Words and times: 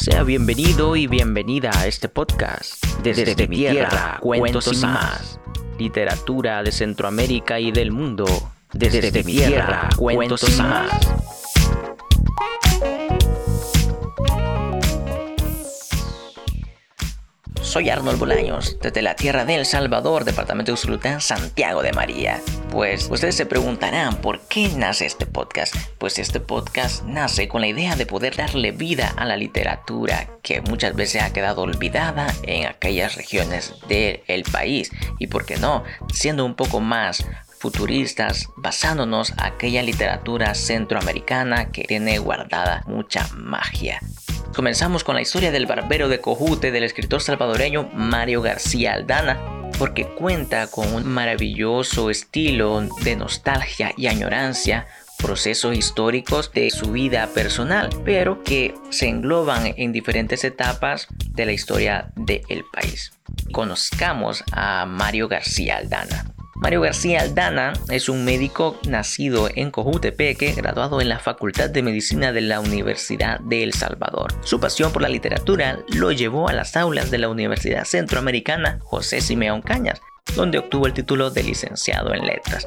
Sea 0.00 0.22
bienvenido 0.22 0.96
y 0.96 1.06
bienvenida 1.06 1.70
a 1.76 1.86
este 1.86 2.08
podcast. 2.08 2.82
Desde, 3.02 3.46
mi 3.46 3.56
tierra, 3.56 4.16
cuentos 4.22 4.72
y 4.72 4.76
más. 4.86 5.38
Literatura 5.78 6.62
de 6.62 6.72
Centroamérica 6.72 7.60
y 7.60 7.70
del 7.70 7.92
mundo. 7.92 8.24
Desde, 8.72 9.22
mi 9.22 9.34
tierra, 9.34 9.90
cuentos 9.98 10.48
y 10.48 10.62
más. 10.62 10.90
Soy 17.70 17.88
Arnold 17.88 18.18
Bolaños, 18.18 18.78
desde 18.82 19.00
la 19.00 19.14
tierra 19.14 19.44
de 19.44 19.54
El 19.54 19.64
Salvador, 19.64 20.24
departamento 20.24 20.72
de 20.72 20.74
Usulután, 20.74 21.20
Santiago 21.20 21.82
de 21.84 21.92
María. 21.92 22.42
Pues 22.72 23.08
ustedes 23.08 23.36
se 23.36 23.46
preguntarán 23.46 24.16
por 24.16 24.40
qué 24.40 24.70
nace 24.70 25.06
este 25.06 25.24
podcast. 25.24 25.76
Pues 25.98 26.18
este 26.18 26.40
podcast 26.40 27.04
nace 27.04 27.46
con 27.46 27.60
la 27.60 27.68
idea 27.68 27.94
de 27.94 28.06
poder 28.06 28.34
darle 28.34 28.72
vida 28.72 29.14
a 29.16 29.24
la 29.24 29.36
literatura 29.36 30.28
que 30.42 30.62
muchas 30.62 30.96
veces 30.96 31.22
ha 31.22 31.32
quedado 31.32 31.62
olvidada 31.62 32.34
en 32.42 32.66
aquellas 32.66 33.14
regiones 33.14 33.72
del 33.86 34.42
país. 34.50 34.90
Y 35.20 35.28
por 35.28 35.46
qué 35.46 35.56
no, 35.56 35.84
siendo 36.12 36.44
un 36.44 36.56
poco 36.56 36.80
más 36.80 37.24
futuristas 37.60 38.48
basándonos 38.56 39.30
en 39.30 39.44
aquella 39.44 39.84
literatura 39.84 40.56
centroamericana 40.56 41.70
que 41.70 41.84
tiene 41.84 42.18
guardada 42.18 42.82
mucha 42.88 43.28
magia. 43.36 44.00
Comenzamos 44.54 45.04
con 45.04 45.14
la 45.14 45.22
historia 45.22 45.52
del 45.52 45.66
barbero 45.66 46.08
de 46.08 46.20
Cojute 46.20 46.72
del 46.72 46.82
escritor 46.82 47.22
salvadoreño 47.22 47.88
Mario 47.94 48.42
García 48.42 48.94
Aldana, 48.94 49.38
porque 49.78 50.06
cuenta 50.06 50.66
con 50.66 50.92
un 50.92 51.06
maravilloso 51.06 52.10
estilo 52.10 52.82
de 53.02 53.14
nostalgia 53.14 53.92
y 53.96 54.08
añorancia, 54.08 54.88
procesos 55.18 55.76
históricos 55.76 56.52
de 56.52 56.70
su 56.70 56.90
vida 56.90 57.28
personal, 57.32 57.90
pero 58.04 58.42
que 58.42 58.74
se 58.90 59.08
engloban 59.08 59.72
en 59.76 59.92
diferentes 59.92 60.42
etapas 60.42 61.06
de 61.32 61.46
la 61.46 61.52
historia 61.52 62.10
del 62.16 62.64
país. 62.72 63.12
Conozcamos 63.52 64.42
a 64.50 64.84
Mario 64.84 65.28
García 65.28 65.76
Aldana. 65.76 66.24
Mario 66.60 66.82
García 66.82 67.22
Aldana 67.22 67.72
es 67.88 68.10
un 68.10 68.22
médico 68.24 68.78
nacido 68.86 69.48
en 69.54 69.70
Cojutepeque, 69.70 70.52
graduado 70.52 71.00
en 71.00 71.08
la 71.08 71.18
Facultad 71.18 71.70
de 71.70 71.82
Medicina 71.82 72.32
de 72.32 72.42
la 72.42 72.60
Universidad 72.60 73.40
de 73.40 73.62
El 73.62 73.72
Salvador. 73.72 74.34
Su 74.44 74.60
pasión 74.60 74.92
por 74.92 75.00
la 75.00 75.08
literatura 75.08 75.78
lo 75.88 76.12
llevó 76.12 76.48
a 76.48 76.52
las 76.52 76.76
aulas 76.76 77.10
de 77.10 77.16
la 77.16 77.30
Universidad 77.30 77.84
Centroamericana 77.84 78.78
José 78.82 79.22
Simeón 79.22 79.62
Cañas, 79.62 80.02
donde 80.34 80.58
obtuvo 80.58 80.86
el 80.86 80.92
título 80.92 81.30
de 81.30 81.42
licenciado 81.42 82.14
en 82.14 82.26
letras. 82.26 82.66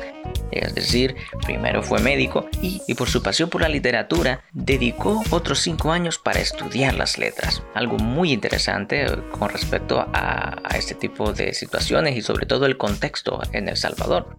Es 0.52 0.76
decir, 0.76 1.16
primero 1.46 1.82
fue 1.84 2.00
médico 2.00 2.48
y, 2.62 2.82
por 2.96 3.10
su 3.10 3.24
pasión 3.24 3.50
por 3.50 3.62
la 3.62 3.70
literatura 3.70 4.44
dedicó 4.52 5.24
otros 5.32 5.60
cinco 5.60 5.92
años 5.92 6.20
para 6.20 6.40
estudiar 6.40 6.94
las 6.94 7.18
letras. 7.18 7.64
Algo 7.74 7.98
muy 7.98 8.32
interesante 8.32 9.06
con 9.32 9.50
respecto 9.50 10.00
a, 10.00 10.62
a 10.64 10.78
este 10.78 10.96
tipo 10.96 11.34
de 11.34 11.54
situaciones 11.54 12.16
y 12.16 12.22
sobre 12.22 12.46
todo 12.46 12.66
el 12.66 12.78
contexto 12.78 13.42
en 13.52 13.68
El 13.68 13.78
Salvador. 13.78 14.38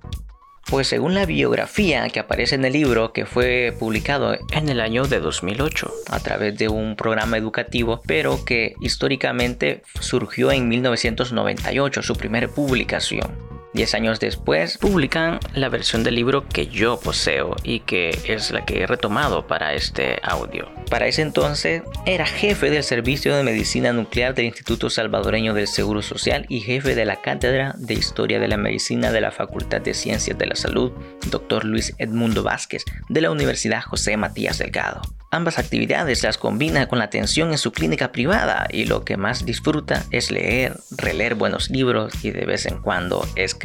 Pues 0.69 0.89
según 0.89 1.15
la 1.15 1.27
biografía 1.27 2.09
que 2.09 2.21
aparece 2.21 2.55
en 2.55 2.65
el 2.65 2.73
libro 2.73 3.13
que 3.13 3.27
fue 3.27 3.75
publicado 3.79 4.37
en 4.53 4.69
el 4.69 4.81
año 4.81 5.05
de 5.05 5.21
2008 5.21 5.93
a 6.11 6.21
través 6.21 6.57
de 6.57 6.69
un 6.69 6.97
programa 6.97 7.37
educativo, 7.37 8.01
pero 8.07 8.45
que 8.45 8.75
históricamente 8.81 9.83
surgió 10.01 10.51
en 10.51 10.69
1998, 10.69 12.03
su 12.03 12.17
primera 12.17 12.49
publicación. 12.49 13.54
Diez 13.75 13.93
años 13.95 14.21
después, 14.21 14.79
publican 14.79 15.41
la 15.53 15.69
versión 15.69 16.05
del 16.05 16.15
libro 16.15 16.49
que 16.49 16.69
yo 16.69 17.01
poseo 17.01 17.57
y 17.65 17.81
que 17.81 18.17
es 18.29 18.53
la 18.53 18.65
que 18.65 18.83
he 18.83 18.87
retomado 18.87 19.49
para 19.49 19.75
este 19.75 20.21
audio. 20.23 20.71
Para 20.89 21.09
ese 21.09 21.23
entonces, 21.23 21.83
era 22.07 22.25
jefe 22.25 22.71
del 22.71 22.85
Servicio 22.85 23.35
de 23.35 23.43
Medicina 23.43 23.93
Nuclear 23.93 24.33
del 24.33 24.47
Instituto 24.47 24.91
Salvadoreño 24.91 25.55
del 25.55 25.67
Seguro 25.67 26.03
Social 26.03 26.47
y 26.49 26.61
jefe 26.61 26.95
de 26.95 27.05
la 27.05 27.21
Cátedra 27.21 27.75
de 27.77 27.95
Historia 27.95 28.39
de 28.39 28.47
la 28.47 28.57
Medicina 28.57 29.11
de 29.11 29.21
la 29.21 29.33
Facultad 29.33 29.81
de 29.81 29.93
Ciencias 29.95 30.39
de 30.39 30.47
la 30.47 30.55
Salud, 30.55 30.93
Dr. 31.33 31.65
Luis 31.65 31.97
Edmundo 31.99 32.45
Vázquez, 32.45 32.85
de 33.09 33.23
la 33.23 33.33
Universidad 33.33 33.83
José 33.83 34.17
Matías 34.17 34.59
Delgado. 34.59 35.03
Ambas 35.35 35.59
actividades 35.59 36.23
las 36.23 36.39
combina 36.39 36.87
con 36.87 37.01
la 37.01 37.07
atención 37.07 37.51
en 37.51 37.59
su 37.59 37.73
clínica 37.73 38.13
privada 38.13 38.69
y 38.71 38.85
lo 38.85 39.05
que 39.05 39.17
más 39.17 39.45
disfruta 39.45 40.05
es 40.13 40.31
leer, 40.31 40.77
releer 40.97 41.35
buenos 41.35 41.71
libros 41.71 42.25
y 42.25 42.31
de 42.31 42.47
vez 42.47 42.67
en 42.67 42.81
cuando 42.81 43.27
escribir. 43.35 43.64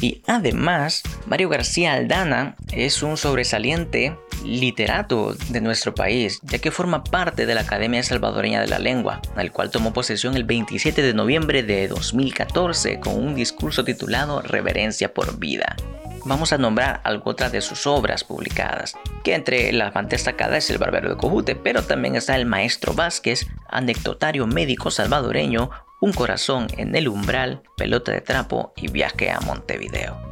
Y 0.00 0.22
además, 0.26 1.02
Mario 1.26 1.48
García 1.48 1.94
Aldana 1.94 2.56
es 2.72 3.02
un 3.02 3.16
sobresaliente 3.16 4.16
literato 4.44 5.34
de 5.48 5.60
nuestro 5.60 5.94
país, 5.94 6.40
ya 6.42 6.58
que 6.58 6.70
forma 6.70 7.04
parte 7.04 7.46
de 7.46 7.54
la 7.54 7.62
Academia 7.62 8.02
Salvadoreña 8.02 8.60
de 8.60 8.68
la 8.68 8.78
Lengua, 8.78 9.20
al 9.34 9.50
cual 9.50 9.70
tomó 9.70 9.92
posesión 9.92 10.36
el 10.36 10.44
27 10.44 11.02
de 11.02 11.14
noviembre 11.14 11.62
de 11.62 11.88
2014 11.88 13.00
con 13.00 13.16
un 13.16 13.34
discurso 13.34 13.84
titulado 13.84 14.42
Reverencia 14.42 15.12
por 15.12 15.38
Vida. 15.38 15.76
Vamos 16.24 16.52
a 16.52 16.58
nombrar 16.58 17.00
algunas 17.04 17.52
de 17.52 17.62
sus 17.62 17.86
obras 17.86 18.24
publicadas, 18.24 18.94
que 19.24 19.34
entre 19.34 19.72
las 19.72 19.94
más 19.94 20.08
destacadas 20.08 20.64
es 20.64 20.70
El 20.70 20.78
Barbero 20.78 21.08
de 21.08 21.16
Cojute, 21.16 21.56
pero 21.56 21.82
también 21.82 22.16
está 22.16 22.36
El 22.36 22.44
Maestro 22.44 22.92
Vázquez, 22.92 23.46
Anecdotario 23.68 24.46
Médico 24.46 24.90
Salvadoreño, 24.90 25.70
Un 26.00 26.12
Corazón 26.12 26.68
en 26.76 26.94
el 26.94 27.08
Umbral, 27.08 27.62
Pelota 27.76 28.12
de 28.12 28.20
Trapo 28.20 28.72
y 28.76 28.88
Viaje 28.88 29.32
a 29.32 29.40
Montevideo. 29.40 30.27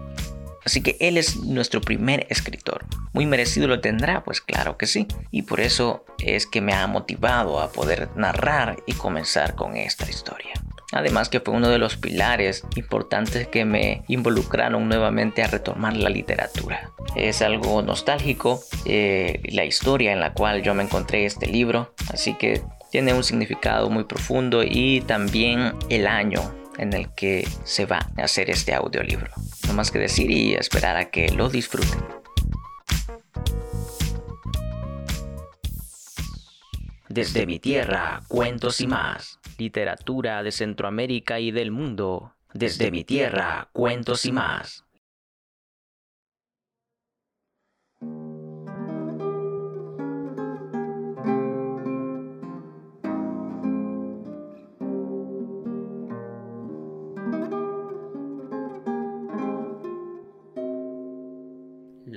Así 0.67 0.83
que 0.83 0.97
él 0.99 1.17
es 1.17 1.37
nuestro 1.37 1.81
primer 1.81 2.27
escritor. 2.29 2.85
Muy 3.13 3.25
merecido 3.25 3.69
lo 3.69 3.81
tendrá, 3.81 4.25
pues 4.25 4.41
claro 4.41 4.77
que 4.77 4.89
sí. 4.89 5.07
Y 5.31 5.43
por 5.43 5.61
eso 5.61 6.05
es 6.19 6.45
que 6.45 6.61
me 6.61 6.75
ha 6.75 6.89
motivado 6.89 7.61
a 7.61 7.71
poder 7.71 8.09
narrar 8.17 8.77
y 8.85 8.95
comenzar 8.95 9.55
con 9.55 9.77
esta 9.77 10.11
historia. 10.11 10.55
Además 10.91 11.29
que 11.29 11.39
fue 11.39 11.55
uno 11.55 11.69
de 11.69 11.79
los 11.79 11.97
pilares 11.97 12.65
importantes 12.75 13.47
que 13.47 13.65
me 13.65 14.03
involucraron 14.09 14.89
nuevamente 14.89 15.45
a 15.45 15.47
retomar 15.47 15.97
la 15.97 16.11
literatura. 16.11 16.91
Es 17.15 17.43
algo 17.43 17.81
nostálgico 17.83 18.61
eh, 18.87 19.41
la 19.53 19.65
historia 19.65 20.13
en 20.13 20.19
la 20.19 20.33
cual 20.33 20.63
yo 20.63 20.75
me 20.75 20.83
encontré 20.83 21.27
este 21.27 21.47
libro, 21.47 21.95
así 22.13 22.35
que 22.35 22.63
tiene 22.91 23.15
un 23.15 23.23
significado 23.23 23.89
muy 23.89 24.05
profundo 24.05 24.63
y 24.65 25.01
también 25.03 25.75
el 25.91 26.09
año 26.09 26.41
en 26.79 26.93
el 26.93 27.13
que 27.15 27.47
se 27.65 27.87
va 27.87 27.99
a 28.17 28.23
hacer 28.23 28.51
este 28.51 28.75
audiolibro. 28.75 29.31
No 29.67 29.75
más 29.75 29.91
que 29.91 29.99
decir 29.99 30.31
y 30.31 30.55
esperar 30.55 30.97
a 30.97 31.11
que 31.11 31.31
lo 31.31 31.49
disfruten. 31.49 32.01
Desde 37.09 37.47
mi 37.47 37.59
tierra, 37.59 38.23
cuentos 38.29 38.81
y 38.81 38.87
más. 38.87 39.39
Literatura 39.59 40.43
de 40.43 40.53
Centroamérica 40.53 41.41
y 41.41 41.51
del 41.51 41.71
mundo. 41.71 42.35
Desde 42.53 42.91
mi 42.91 43.05
tierra, 43.05 43.69
cuentos 43.73 44.27
y 44.27 44.33
más. 44.33 44.86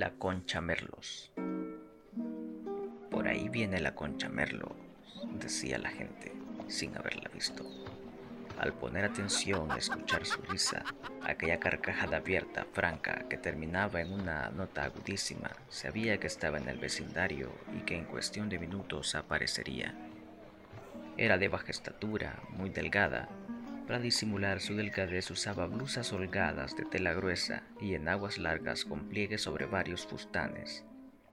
La 0.00 0.12
concha 0.12 0.62
merlos. 0.62 1.30
Por 3.10 3.28
ahí 3.28 3.50
viene 3.50 3.80
la 3.80 3.94
concha 3.94 4.30
merlos 4.30 4.72
decía 5.34 5.76
la 5.76 5.90
gente, 5.90 6.32
sin 6.68 6.96
haberla 6.96 7.28
visto. 7.34 7.66
Al 8.58 8.72
poner 8.72 9.04
atención 9.04 9.70
a 9.70 9.76
escuchar 9.76 10.24
su 10.24 10.40
risa, 10.40 10.86
aquella 11.22 11.60
carcajada 11.60 12.16
abierta, 12.16 12.64
franca, 12.72 13.26
que 13.28 13.36
terminaba 13.36 14.00
en 14.00 14.14
una 14.14 14.48
nota 14.48 14.84
agudísima, 14.84 15.50
sabía 15.68 16.18
que 16.18 16.28
estaba 16.28 16.56
en 16.56 16.70
el 16.70 16.78
vecindario 16.78 17.52
y 17.76 17.82
que 17.82 17.98
en 17.98 18.06
cuestión 18.06 18.48
de 18.48 18.58
minutos 18.58 19.14
aparecería. 19.14 19.94
Era 21.18 21.36
de 21.36 21.48
baja 21.48 21.72
estatura, 21.72 22.40
muy 22.48 22.70
delgada. 22.70 23.28
Para 23.90 24.02
disimular 24.02 24.60
su 24.60 24.76
delgadez 24.76 25.32
usaba 25.32 25.66
blusas 25.66 26.12
holgadas 26.12 26.76
de 26.76 26.84
tela 26.84 27.12
gruesa 27.12 27.64
y 27.80 27.94
en 27.94 28.08
aguas 28.08 28.38
largas 28.38 28.84
con 28.84 29.08
pliegues 29.08 29.42
sobre 29.42 29.66
varios 29.66 30.06
fustanes. 30.06 30.84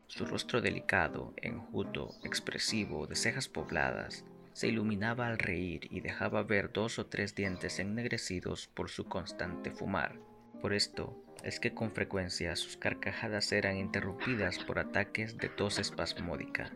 Su 0.07 0.25
rostro 0.25 0.59
delicado, 0.59 1.35
enjuto, 1.37 2.15
expresivo, 2.23 3.05
de 3.05 3.15
cejas 3.15 3.47
pobladas, 3.47 4.25
se 4.53 4.69
iluminaba 4.69 5.27
al 5.27 5.37
reír 5.37 5.87
y 5.91 5.99
dejaba 5.99 6.41
ver 6.41 6.73
dos 6.73 6.97
o 6.97 7.05
tres 7.05 7.35
dientes 7.35 7.77
ennegrecidos 7.77 8.65
por 8.73 8.89
su 8.89 9.05
constante 9.05 9.69
fumar. 9.69 10.15
Por 10.59 10.73
esto 10.73 11.15
es 11.43 11.59
que 11.59 11.75
con 11.75 11.91
frecuencia 11.91 12.55
sus 12.55 12.75
carcajadas 12.75 13.51
eran 13.51 13.77
interrumpidas 13.77 14.57
por 14.57 14.79
ataques 14.79 15.37
de 15.37 15.49
tos 15.49 15.77
espasmódica. 15.77 16.71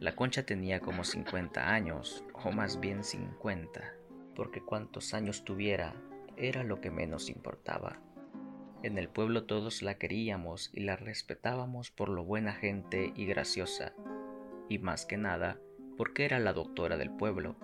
La 0.00 0.16
concha 0.16 0.42
tenía 0.42 0.80
como 0.80 1.04
50 1.04 1.72
años, 1.72 2.24
o 2.32 2.50
más 2.50 2.80
bien 2.80 3.04
50, 3.04 3.99
porque 4.40 4.62
cuantos 4.62 5.12
años 5.12 5.44
tuviera 5.44 5.94
era 6.38 6.64
lo 6.64 6.80
que 6.80 6.90
menos 6.90 7.28
importaba. 7.28 8.00
En 8.82 8.96
el 8.96 9.10
pueblo 9.10 9.44
todos 9.44 9.82
la 9.82 9.98
queríamos 9.98 10.70
y 10.72 10.80
la 10.80 10.96
respetábamos 10.96 11.90
por 11.90 12.08
lo 12.08 12.24
buena 12.24 12.54
gente 12.54 13.12
y 13.14 13.26
graciosa, 13.26 13.92
y 14.66 14.78
más 14.78 15.04
que 15.04 15.18
nada 15.18 15.60
porque 15.98 16.24
era 16.24 16.38
la 16.38 16.54
doctora 16.54 16.96
del 16.96 17.10
pueblo, 17.10 17.56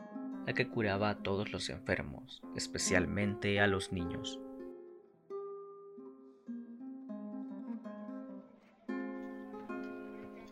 la 0.46 0.52
que 0.52 0.68
curaba 0.68 1.08
a 1.08 1.22
todos 1.22 1.50
los 1.50 1.70
enfermos, 1.70 2.42
especialmente 2.54 3.58
a 3.58 3.66
los 3.68 3.90
niños. 3.90 4.38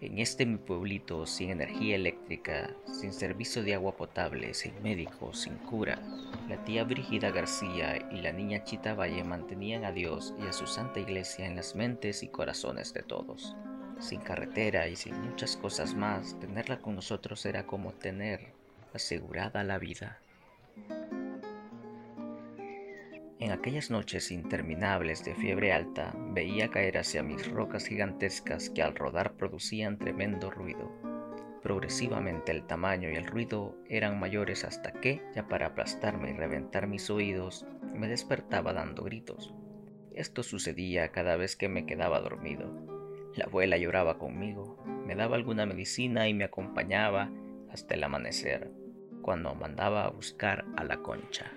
En 0.05 0.19
este 0.19 0.45
mi 0.45 0.59
pueblito 0.59 1.25
sin 1.25 1.49
energía 1.49 1.97
eléctrica, 1.97 2.77
sin 2.93 3.15
servicio 3.15 3.63
de 3.63 3.73
agua 3.73 3.97
potable, 3.97 4.53
sin 4.53 4.75
médico, 4.83 5.33
sin 5.33 5.55
cura, 5.57 5.99
la 6.47 6.63
tía 6.63 6.85
Brígida 6.85 7.31
García 7.31 8.07
y 8.13 8.21
la 8.21 8.31
niña 8.31 8.65
Chita 8.65 8.93
Valle 8.93 9.25
mantenían 9.25 9.87
a 9.87 9.93
Dios 9.93 10.35
y 10.39 10.47
a 10.47 10.53
su 10.53 10.67
santa 10.67 11.01
iglesia 11.01 11.47
en 11.47 11.57
las 11.57 11.75
mentes 11.75 12.23
y 12.23 12.29
corazones 12.29 12.93
de 12.93 13.03
todos. 13.03 13.57
Sin 13.99 14.21
carretera 14.21 14.89
y 14.89 14.97
sin 14.97 15.19
muchas 15.23 15.57
cosas 15.57 15.95
más, 15.95 16.39
tenerla 16.39 16.81
con 16.83 16.97
nosotros 16.97 17.47
era 17.47 17.67
como 17.67 17.93
tener 17.93 18.53
asegurada 18.93 19.65
la 19.65 19.79
vida. 19.79 20.19
En 23.45 23.53
aquellas 23.53 23.91
noches 23.91 24.31
interminables 24.31 25.23
de 25.23 25.35
fiebre 25.35 25.71
alta, 25.71 26.15
veía 26.31 26.71
caer 26.71 26.97
hacia 26.97 27.23
mis 27.23 27.47
rocas 27.47 27.85
gigantescas 27.87 28.71
que 28.71 28.81
al 28.83 28.95
rodar 28.95 29.35
producían 29.35 29.99
tremendo 29.99 30.51
ruido. 30.51 30.91
Progresivamente 31.63 32.53
el 32.53 32.67
tamaño 32.67 33.11
y 33.11 33.17
el 33.17 33.27
ruido 33.27 33.77
eran 33.87 34.19
mayores 34.19 34.65
hasta 34.65 34.93
que, 34.93 35.21
ya 35.35 35.47
para 35.47 35.67
aplastarme 35.67 36.31
y 36.31 36.33
reventar 36.33 36.87
mis 36.87 37.11
oídos, 37.11 37.67
me 37.93 38.09
despertaba 38.09 38.73
dando 38.73 39.05
gritos. 39.05 39.53
Esto 40.15 40.43
sucedía 40.43 41.13
cada 41.13 41.37
vez 41.37 41.55
que 41.55 41.69
me 41.69 41.85
quedaba 41.85 42.21
dormido. 42.21 42.73
La 43.35 43.45
abuela 43.45 43.77
lloraba 43.77 44.17
conmigo, 44.17 44.83
me 45.07 45.17
daba 45.17 45.37
alguna 45.37 45.67
medicina 45.67 46.29
y 46.29 46.33
me 46.33 46.45
acompañaba 46.45 47.31
hasta 47.71 47.93
el 47.93 48.05
amanecer, 48.05 48.71
cuando 49.21 49.55
mandaba 49.55 50.07
a 50.07 50.09
buscar 50.09 50.65
a 50.79 50.85
la 50.85 51.03
concha. 51.03 51.53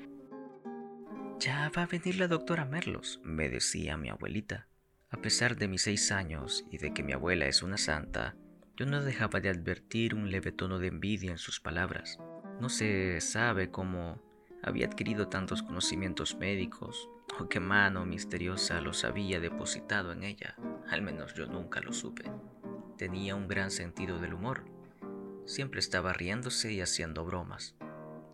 Ya 1.40 1.72
va 1.78 1.84
a 1.84 1.86
venir 1.86 2.16
la 2.16 2.28
doctora 2.28 2.66
Merlos, 2.66 3.22
me 3.24 3.48
decía 3.48 3.96
mi 3.96 4.10
abuelita. 4.10 4.68
A 5.12 5.18
pesar 5.18 5.56
de 5.56 5.68
mis 5.68 5.84
seis 5.84 6.12
años 6.12 6.66
y 6.72 6.80
de 6.80 6.96
que 6.96 7.04
mi 7.04 7.14
abuela 7.14 7.46
es 7.46 7.62
una 7.62 7.78
santa, 7.78 8.36
yo 8.76 8.88
no 8.88 9.04
dejaba 9.04 9.40
de 9.40 9.50
advertir 9.50 10.16
un 10.16 10.32
leve 10.32 10.52
tono 10.52 10.80
de 10.80 10.88
envidia 10.88 11.30
en 11.30 11.38
sus 11.38 11.60
palabras. 11.60 12.18
No 12.60 12.70
se 12.70 13.22
sabe 13.22 13.70
cómo 13.70 14.20
había 14.64 14.88
adquirido 14.88 15.28
tantos 15.28 15.62
conocimientos 15.62 16.36
médicos 16.38 17.08
o 17.40 17.48
qué 17.48 17.60
mano 17.60 18.04
misteriosa 18.04 18.82
los 18.82 19.04
había 19.04 19.40
depositado 19.40 20.14
en 20.14 20.24
ella. 20.24 20.56
Al 20.90 21.04
menos 21.04 21.36
yo 21.36 21.46
nunca 21.46 21.82
lo 21.82 21.94
supe. 21.94 22.32
Tenía 22.98 23.36
un 23.36 23.48
gran 23.48 23.70
sentido 23.70 24.18
del 24.18 24.34
humor. 24.34 24.66
Siempre 25.46 25.82
estaba 25.82 26.14
riéndose 26.14 26.74
y 26.74 26.82
haciendo 26.82 27.24
bromas 27.26 27.76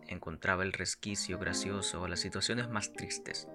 encontraba 0.08 0.62
el 0.62 0.72
resquicio 0.72 1.38
gracioso 1.38 2.04
a 2.04 2.08
las 2.08 2.20
situaciones 2.20 2.68
más 2.68 2.92
tristes. 2.92 3.48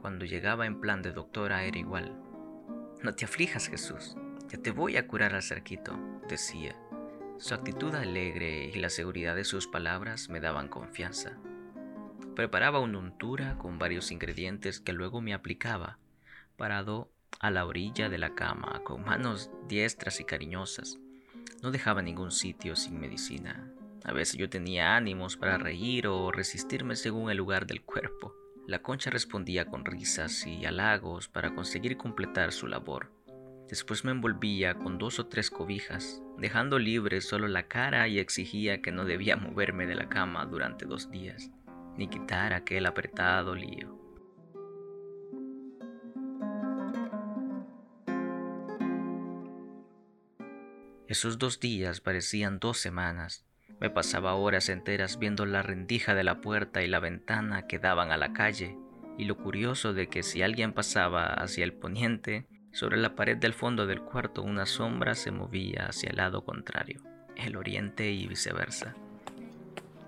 Cuando 0.00 0.24
llegaba 0.24 0.66
en 0.66 0.80
plan 0.80 1.02
de 1.02 1.12
doctora 1.12 1.64
era 1.64 1.78
igual. 1.78 2.16
No 3.02 3.14
te 3.14 3.24
aflijas, 3.24 3.68
Jesús, 3.68 4.16
ya 4.48 4.58
te 4.58 4.70
voy 4.70 4.96
a 4.96 5.06
curar 5.06 5.34
al 5.34 5.42
cerquito, 5.42 5.98
decía. 6.28 6.76
Su 7.38 7.54
actitud 7.54 7.94
alegre 7.94 8.66
y 8.66 8.78
la 8.78 8.90
seguridad 8.90 9.34
de 9.34 9.44
sus 9.44 9.66
palabras 9.66 10.28
me 10.28 10.40
daban 10.40 10.68
confianza. 10.68 11.38
Preparaba 12.36 12.80
una 12.80 12.98
untura 12.98 13.56
con 13.58 13.78
varios 13.78 14.10
ingredientes 14.10 14.80
que 14.80 14.92
luego 14.92 15.20
me 15.20 15.34
aplicaba, 15.34 15.98
parado 16.56 17.10
a 17.38 17.50
la 17.50 17.64
orilla 17.64 18.08
de 18.08 18.18
la 18.18 18.34
cama, 18.34 18.82
con 18.84 19.04
manos 19.04 19.50
diestras 19.66 20.20
y 20.20 20.24
cariñosas. 20.24 20.98
No 21.62 21.70
dejaba 21.70 22.02
ningún 22.02 22.30
sitio 22.30 22.76
sin 22.76 23.00
medicina, 23.00 23.72
a 24.04 24.12
veces 24.12 24.36
yo 24.36 24.48
tenía 24.48 24.96
ánimos 24.96 25.36
para 25.36 25.58
reír 25.58 26.06
o 26.06 26.32
resistirme 26.32 26.96
según 26.96 27.30
el 27.30 27.36
lugar 27.36 27.66
del 27.66 27.82
cuerpo. 27.82 28.34
La 28.66 28.82
concha 28.82 29.10
respondía 29.10 29.66
con 29.66 29.84
risas 29.84 30.46
y 30.46 30.64
halagos 30.64 31.28
para 31.28 31.54
conseguir 31.54 31.96
completar 31.96 32.52
su 32.52 32.66
labor. 32.66 33.12
Después 33.68 34.04
me 34.04 34.10
envolvía 34.10 34.74
con 34.74 34.98
dos 34.98 35.18
o 35.18 35.26
tres 35.26 35.50
cobijas, 35.50 36.22
dejando 36.38 36.78
libre 36.78 37.20
solo 37.20 37.46
la 37.46 37.68
cara 37.68 38.08
y 38.08 38.18
exigía 38.18 38.82
que 38.82 38.92
no 38.92 39.04
debía 39.04 39.36
moverme 39.36 39.86
de 39.86 39.94
la 39.94 40.08
cama 40.08 40.44
durante 40.46 40.86
dos 40.86 41.10
días, 41.10 41.50
ni 41.96 42.08
quitar 42.08 42.52
aquel 42.52 42.86
apretado 42.86 43.54
lío. 43.54 43.98
Esos 51.06 51.38
dos 51.38 51.58
días 51.58 52.00
parecían 52.00 52.60
dos 52.60 52.78
semanas. 52.78 53.49
Me 53.80 53.88
pasaba 53.88 54.34
horas 54.34 54.68
enteras 54.68 55.18
viendo 55.18 55.46
la 55.46 55.62
rendija 55.62 56.14
de 56.14 56.22
la 56.22 56.42
puerta 56.42 56.82
y 56.82 56.86
la 56.86 57.00
ventana 57.00 57.66
que 57.66 57.78
daban 57.78 58.12
a 58.12 58.18
la 58.18 58.34
calle, 58.34 58.76
y 59.16 59.24
lo 59.24 59.38
curioso 59.38 59.94
de 59.94 60.08
que 60.08 60.22
si 60.22 60.42
alguien 60.42 60.72
pasaba 60.72 61.24
hacia 61.24 61.64
el 61.64 61.72
poniente, 61.72 62.46
sobre 62.72 62.98
la 62.98 63.16
pared 63.16 63.36
del 63.36 63.54
fondo 63.54 63.86
del 63.86 64.02
cuarto 64.02 64.42
una 64.42 64.66
sombra 64.66 65.14
se 65.14 65.30
movía 65.30 65.86
hacia 65.88 66.10
el 66.10 66.16
lado 66.16 66.44
contrario, 66.44 67.02
el 67.36 67.56
oriente 67.56 68.10
y 68.10 68.26
viceversa. 68.26 68.94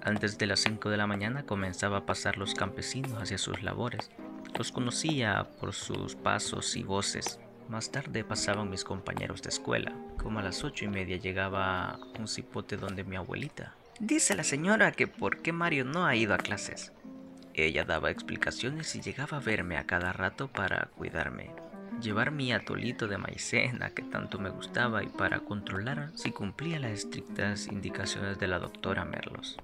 Antes 0.04 0.36
de 0.36 0.46
las 0.46 0.60
5 0.60 0.90
de 0.90 0.96
la 0.96 1.06
mañana 1.06 1.46
comenzaba 1.46 1.98
a 1.98 2.06
pasar 2.06 2.36
los 2.36 2.54
campesinos 2.54 3.22
hacia 3.22 3.38
sus 3.38 3.62
labores. 3.62 4.10
Los 4.58 4.72
conocía 4.72 5.48
por 5.60 5.72
sus 5.72 6.16
pasos 6.16 6.76
y 6.76 6.82
voces. 6.82 7.40
Más 7.72 7.90
tarde 7.90 8.22
pasaban 8.22 8.68
mis 8.68 8.84
compañeros 8.84 9.40
de 9.40 9.48
escuela. 9.48 9.94
Como 10.18 10.40
a 10.40 10.42
las 10.42 10.62
ocho 10.62 10.84
y 10.84 10.88
media 10.88 11.16
llegaba 11.16 11.98
un 12.18 12.28
cipote 12.28 12.76
donde 12.76 13.02
mi 13.02 13.16
abuelita. 13.16 13.72
Dice 13.98 14.34
la 14.34 14.44
señora 14.44 14.92
que 14.92 15.06
por 15.06 15.40
qué 15.40 15.52
Mario 15.52 15.86
no 15.86 16.04
ha 16.04 16.14
ido 16.14 16.34
a 16.34 16.36
clases. 16.36 16.92
Ella 17.54 17.86
daba 17.86 18.10
explicaciones 18.10 18.94
y 18.94 19.00
llegaba 19.00 19.38
a 19.38 19.40
verme 19.40 19.78
a 19.78 19.86
cada 19.86 20.12
rato 20.12 20.48
para 20.48 20.90
cuidarme, 20.98 21.50
llevar 22.02 22.30
mi 22.30 22.52
atolito 22.52 23.08
de 23.08 23.16
maicena 23.16 23.88
que 23.88 24.02
tanto 24.02 24.38
me 24.38 24.50
gustaba 24.50 25.02
y 25.02 25.06
para 25.06 25.40
controlar 25.40 26.10
si 26.14 26.30
cumplía 26.30 26.78
las 26.78 26.92
estrictas 26.92 27.68
indicaciones 27.68 28.38
de 28.38 28.48
la 28.48 28.58
doctora 28.58 29.06
Merlos. 29.06 29.56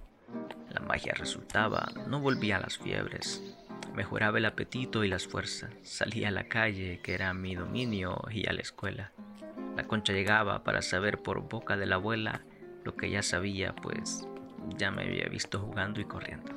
La 0.70 0.80
magia 0.80 1.12
resultaba, 1.12 1.92
no 2.06 2.20
volvía 2.20 2.56
a 2.56 2.60
las 2.60 2.78
fiebres, 2.78 3.42
Mejoraba 3.94 4.38
el 4.38 4.46
apetito 4.46 5.04
y 5.04 5.08
las 5.08 5.26
fuerzas. 5.26 5.70
Salía 5.82 6.28
a 6.28 6.32
la 6.32 6.48
calle, 6.48 7.00
que 7.02 7.14
era 7.14 7.34
mi 7.34 7.54
dominio, 7.54 8.20
y 8.30 8.48
a 8.48 8.52
la 8.52 8.60
escuela. 8.60 9.12
La 9.76 9.84
concha 9.84 10.12
llegaba 10.12 10.64
para 10.64 10.82
saber 10.82 11.18
por 11.18 11.48
boca 11.48 11.76
de 11.76 11.86
la 11.86 11.96
abuela 11.96 12.42
lo 12.84 12.96
que 12.96 13.10
ya 13.10 13.22
sabía, 13.22 13.74
pues 13.74 14.26
ya 14.76 14.90
me 14.90 15.02
había 15.02 15.28
visto 15.28 15.58
jugando 15.60 16.00
y 16.00 16.04
corriendo. 16.04 16.52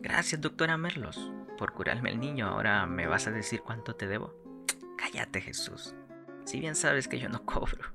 Gracias, 0.00 0.40
doctora 0.40 0.76
Merlos, 0.76 1.32
por 1.58 1.72
curarme 1.72 2.10
el 2.10 2.20
niño. 2.20 2.48
Ahora 2.48 2.86
me 2.86 3.06
vas 3.06 3.26
a 3.26 3.30
decir 3.30 3.60
cuánto 3.60 3.94
te 3.94 4.06
debo. 4.06 4.34
Cállate, 4.96 5.40
Jesús. 5.40 5.94
Si 6.44 6.60
bien 6.60 6.74
sabes 6.74 7.08
que 7.08 7.18
yo 7.18 7.28
no 7.28 7.42
cobro. 7.44 7.92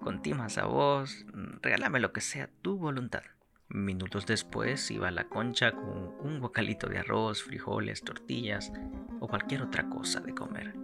Contimas 0.00 0.56
a 0.58 0.66
vos, 0.66 1.26
regálame 1.62 2.00
lo 2.00 2.12
que 2.12 2.20
sea 2.20 2.48
tu 2.62 2.78
voluntad. 2.78 3.22
Minutos 3.68 4.26
después 4.26 4.90
iba 4.92 5.10
la 5.10 5.28
concha 5.28 5.72
con 5.72 6.14
un 6.20 6.40
bocalito 6.40 6.88
de 6.88 6.98
arroz, 6.98 7.42
frijoles, 7.42 8.02
tortillas 8.02 8.72
o 9.20 9.26
cualquier 9.26 9.62
otra 9.62 9.88
cosa 9.88 10.20
de 10.20 10.34
comer. 10.34 10.74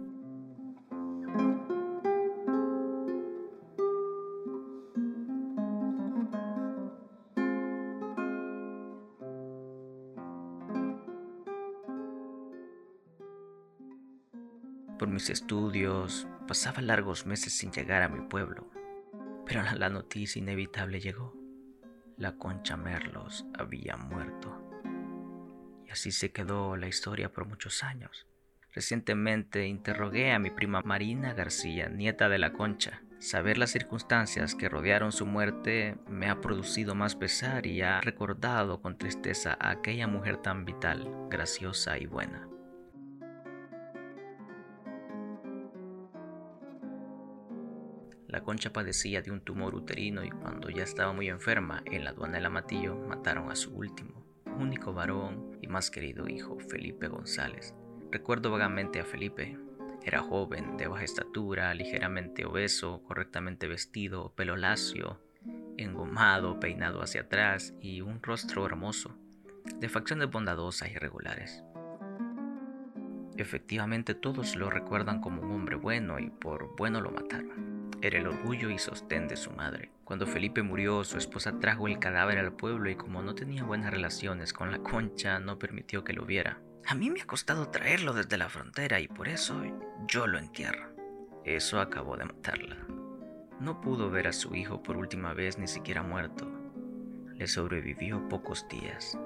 Por 14.99 15.07
mis 15.07 15.29
estudios 15.29 16.27
pasaba 16.47 16.81
largos 16.81 17.25
meses 17.25 17.53
sin 17.53 17.71
llegar 17.71 18.03
a 18.03 18.09
mi 18.09 18.27
pueblo, 18.27 18.69
pero 19.45 19.63
la 19.77 19.89
noticia 19.89 20.39
inevitable 20.39 20.99
llegó 20.99 21.42
la 22.17 22.37
concha 22.37 22.77
Merlos 22.77 23.45
había 23.57 23.97
muerto. 23.97 24.61
Y 25.85 25.91
así 25.91 26.11
se 26.11 26.31
quedó 26.31 26.77
la 26.77 26.87
historia 26.87 27.31
por 27.31 27.47
muchos 27.47 27.83
años. 27.83 28.27
Recientemente 28.73 29.67
interrogué 29.67 30.31
a 30.31 30.39
mi 30.39 30.49
prima 30.49 30.81
Marina 30.83 31.33
García, 31.33 31.89
nieta 31.89 32.29
de 32.29 32.39
la 32.39 32.53
concha. 32.53 33.03
Saber 33.19 33.57
las 33.57 33.71
circunstancias 33.71 34.55
que 34.55 34.67
rodearon 34.67 35.11
su 35.11 35.25
muerte 35.25 35.95
me 36.07 36.29
ha 36.29 36.41
producido 36.41 36.95
más 36.95 37.15
pesar 37.15 37.67
y 37.67 37.81
ha 37.81 38.01
recordado 38.01 38.81
con 38.81 38.97
tristeza 38.97 39.55
a 39.59 39.71
aquella 39.71 40.07
mujer 40.07 40.37
tan 40.37 40.65
vital, 40.65 41.09
graciosa 41.29 41.97
y 41.97 42.05
buena. 42.05 42.47
La 48.33 48.41
concha 48.41 48.73
padecía 48.73 49.21
de 49.21 49.29
un 49.29 49.41
tumor 49.41 49.75
uterino 49.75 50.25
y 50.25 50.31
cuando 50.31 50.71
ya 50.71 50.81
estaba 50.81 51.13
muy 51.13 51.29
enferma 51.29 51.83
en 51.85 52.03
la 52.03 52.09
aduana 52.09 52.37
del 52.37 52.47
Amatillo 52.47 52.95
mataron 52.95 53.51
a 53.51 53.55
su 53.55 53.75
último, 53.75 54.25
único 54.57 54.91
varón 54.91 55.59
y 55.61 55.67
más 55.67 55.91
querido 55.91 56.27
hijo, 56.27 56.57
Felipe 56.57 57.07
González. 57.09 57.75
Recuerdo 58.11 58.49
vagamente 58.49 58.99
a 58.99 59.05
Felipe. 59.05 59.59
Era 60.03 60.23
joven, 60.23 60.77
de 60.77 60.87
baja 60.87 61.03
estatura, 61.03 61.71
ligeramente 61.75 62.43
obeso, 62.43 63.03
correctamente 63.03 63.67
vestido, 63.67 64.33
pelo 64.35 64.57
lacio 64.57 65.19
engomado, 65.77 66.59
peinado 66.59 67.03
hacia 67.03 67.21
atrás 67.21 67.75
y 67.81 68.01
un 68.01 68.19
rostro 68.23 68.65
hermoso, 68.65 69.15
de 69.77 69.89
facciones 69.89 70.31
bondadosas 70.31 70.89
y 70.89 70.95
regulares. 70.95 71.63
Efectivamente 73.37 74.15
todos 74.15 74.55
lo 74.55 74.71
recuerdan 74.71 75.21
como 75.21 75.43
un 75.43 75.51
hombre 75.51 75.75
bueno 75.75 76.17
y 76.17 76.31
por 76.31 76.75
bueno 76.75 76.99
lo 76.99 77.11
mataron. 77.11 77.82
Era 78.03 78.19
el 78.19 78.27
orgullo 78.27 78.69
y 78.69 78.77
sostén 78.77 79.29
de 79.29 79.37
su 79.37 79.49
madre. 79.51 79.89
Cuando 80.03 80.27
Felipe 80.27 80.61
murió, 80.61 81.05
su 81.05 81.17
esposa 81.17 81.57
trajo 81.61 81.87
el 81.87 81.99
cadáver 81.99 82.37
al 82.37 82.51
pueblo 82.51 82.89
y 82.89 82.97
como 82.97 83.21
no 83.21 83.33
tenía 83.33 83.63
buenas 83.63 83.93
relaciones 83.93 84.51
con 84.51 84.71
la 84.71 84.79
concha, 84.79 85.39
no 85.39 85.57
permitió 85.57 86.03
que 86.03 86.11
lo 86.11 86.25
viera. 86.25 86.59
A 86.85 86.95
mí 86.95 87.09
me 87.09 87.21
ha 87.21 87.25
costado 87.25 87.69
traerlo 87.69 88.11
desde 88.11 88.35
la 88.35 88.49
frontera 88.49 88.99
y 88.99 89.07
por 89.07 89.29
eso 89.29 89.63
yo 90.05 90.27
lo 90.27 90.37
entierro. 90.37 90.93
Eso 91.45 91.79
acabó 91.79 92.17
de 92.17 92.25
matarla. 92.25 92.75
No 93.61 93.79
pudo 93.79 94.11
ver 94.11 94.27
a 94.27 94.33
su 94.33 94.53
hijo 94.53 94.83
por 94.83 94.97
última 94.97 95.33
vez 95.33 95.57
ni 95.57 95.69
siquiera 95.69 96.03
muerto. 96.03 96.51
Le 97.35 97.47
sobrevivió 97.47 98.27
pocos 98.27 98.67
días. 98.67 99.17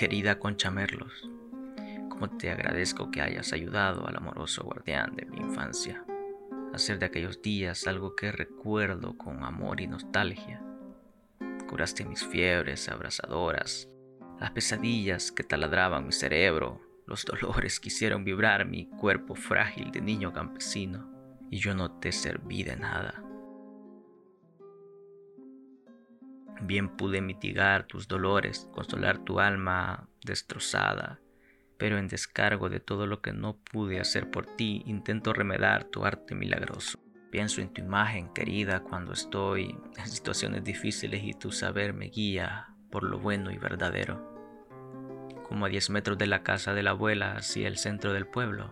Querida 0.00 0.38
Concha 0.38 0.70
Merlos, 0.70 1.28
cómo 2.08 2.30
te 2.38 2.50
agradezco 2.50 3.10
que 3.10 3.20
hayas 3.20 3.52
ayudado 3.52 4.08
al 4.08 4.16
amoroso 4.16 4.64
guardián 4.64 5.14
de 5.14 5.26
mi 5.26 5.36
infancia 5.36 6.02
a 6.72 6.76
hacer 6.76 6.98
de 6.98 7.04
aquellos 7.04 7.42
días 7.42 7.86
algo 7.86 8.16
que 8.16 8.32
recuerdo 8.32 9.18
con 9.18 9.44
amor 9.44 9.78
y 9.82 9.86
nostalgia. 9.86 10.64
Curaste 11.68 12.06
mis 12.06 12.24
fiebres 12.24 12.88
abrasadoras, 12.88 13.90
las 14.40 14.52
pesadillas 14.52 15.30
que 15.32 15.44
taladraban 15.44 16.06
mi 16.06 16.12
cerebro, 16.12 16.80
los 17.06 17.26
dolores 17.26 17.78
que 17.78 17.88
hicieron 17.88 18.24
vibrar 18.24 18.64
mi 18.64 18.88
cuerpo 18.88 19.34
frágil 19.34 19.90
de 19.90 20.00
niño 20.00 20.32
campesino, 20.32 21.12
y 21.50 21.58
yo 21.58 21.74
no 21.74 22.00
te 22.00 22.10
serví 22.10 22.62
de 22.62 22.76
nada. 22.76 23.22
Bien 26.62 26.88
pude 26.88 27.22
mitigar 27.22 27.84
tus 27.84 28.06
dolores, 28.06 28.68
consolar 28.72 29.18
tu 29.18 29.40
alma 29.40 30.08
destrozada, 30.24 31.20
pero 31.78 31.98
en 31.98 32.08
descargo 32.08 32.68
de 32.68 32.80
todo 32.80 33.06
lo 33.06 33.22
que 33.22 33.32
no 33.32 33.56
pude 33.56 34.00
hacer 34.00 34.30
por 34.30 34.44
ti, 34.44 34.82
intento 34.84 35.32
remedar 35.32 35.84
tu 35.84 36.04
arte 36.04 36.34
milagroso. 36.34 36.98
Pienso 37.30 37.62
en 37.62 37.72
tu 37.72 37.80
imagen 37.80 38.28
querida 38.34 38.80
cuando 38.80 39.12
estoy 39.12 39.78
en 39.96 40.06
situaciones 40.06 40.64
difíciles 40.64 41.22
y 41.22 41.32
tu 41.32 41.52
saber 41.52 41.94
me 41.94 42.06
guía 42.06 42.74
por 42.90 43.04
lo 43.04 43.18
bueno 43.18 43.50
y 43.50 43.56
verdadero. 43.56 44.28
Como 45.48 45.64
a 45.64 45.68
10 45.68 45.90
metros 45.90 46.18
de 46.18 46.26
la 46.26 46.42
casa 46.42 46.74
de 46.74 46.82
la 46.82 46.90
abuela 46.90 47.36
hacia 47.36 47.68
el 47.68 47.78
centro 47.78 48.12
del 48.12 48.26
pueblo. 48.26 48.68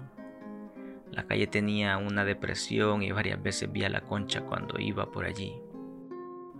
La 1.12 1.24
calle 1.26 1.46
tenía 1.46 1.96
una 1.96 2.24
depresión 2.24 3.02
y 3.02 3.12
varias 3.12 3.42
veces 3.42 3.72
vi 3.72 3.84
a 3.84 3.88
la 3.88 4.02
concha 4.02 4.42
cuando 4.42 4.78
iba 4.78 5.10
por 5.10 5.24
allí. 5.24 5.54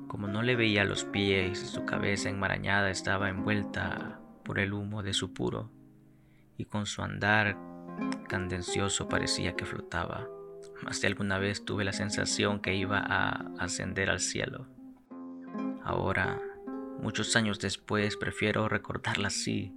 Como 0.08 0.26
no 0.26 0.42
le 0.42 0.56
veía 0.56 0.84
los 0.84 1.04
pies 1.04 1.58
su 1.60 1.84
cabeza 1.84 2.30
enmarañada 2.30 2.90
estaba 2.90 3.28
envuelta 3.28 4.18
por 4.42 4.58
el 4.58 4.72
humo 4.72 5.02
de 5.02 5.12
su 5.12 5.34
puro, 5.34 5.70
y 6.56 6.64
con 6.64 6.86
su 6.86 7.02
andar 7.02 7.58
candencioso 8.26 9.08
parecía 9.08 9.54
que 9.54 9.66
flotaba. 9.66 10.26
Más 10.82 11.00
de 11.02 11.08
alguna 11.08 11.38
vez 11.38 11.64
tuve 11.64 11.84
la 11.84 11.92
sensación 11.92 12.60
que 12.60 12.74
iba 12.74 12.98
a 12.98 13.52
ascender 13.58 14.08
al 14.08 14.20
cielo. 14.20 14.66
Ahora, 15.84 16.40
muchos 17.02 17.36
años 17.36 17.58
después, 17.58 18.16
prefiero 18.16 18.66
recordarla 18.68 19.28
así, 19.28 19.74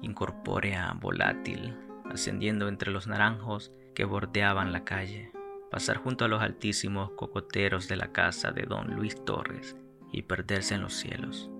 incorpórea, 0.00 0.96
volátil, 0.98 1.76
ascendiendo 2.10 2.68
entre 2.68 2.90
los 2.90 3.06
naranjos 3.06 3.72
que 3.94 4.04
bordeaban 4.04 4.72
la 4.72 4.84
calle 4.84 5.35
pasar 5.70 5.98
junto 5.98 6.24
a 6.24 6.28
los 6.28 6.42
altísimos 6.42 7.10
cocoteros 7.12 7.88
de 7.88 7.96
la 7.96 8.12
casa 8.12 8.52
de 8.52 8.62
don 8.62 8.94
Luis 8.94 9.24
Torres 9.24 9.76
y 10.12 10.22
perderse 10.22 10.74
en 10.74 10.82
los 10.82 10.94
cielos, 10.94 11.50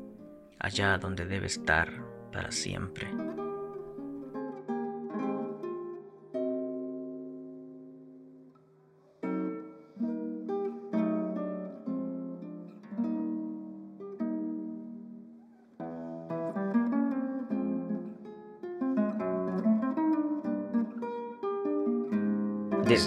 allá 0.58 0.96
donde 0.98 1.26
debe 1.26 1.46
estar 1.46 1.92
para 2.32 2.50
siempre. 2.50 3.08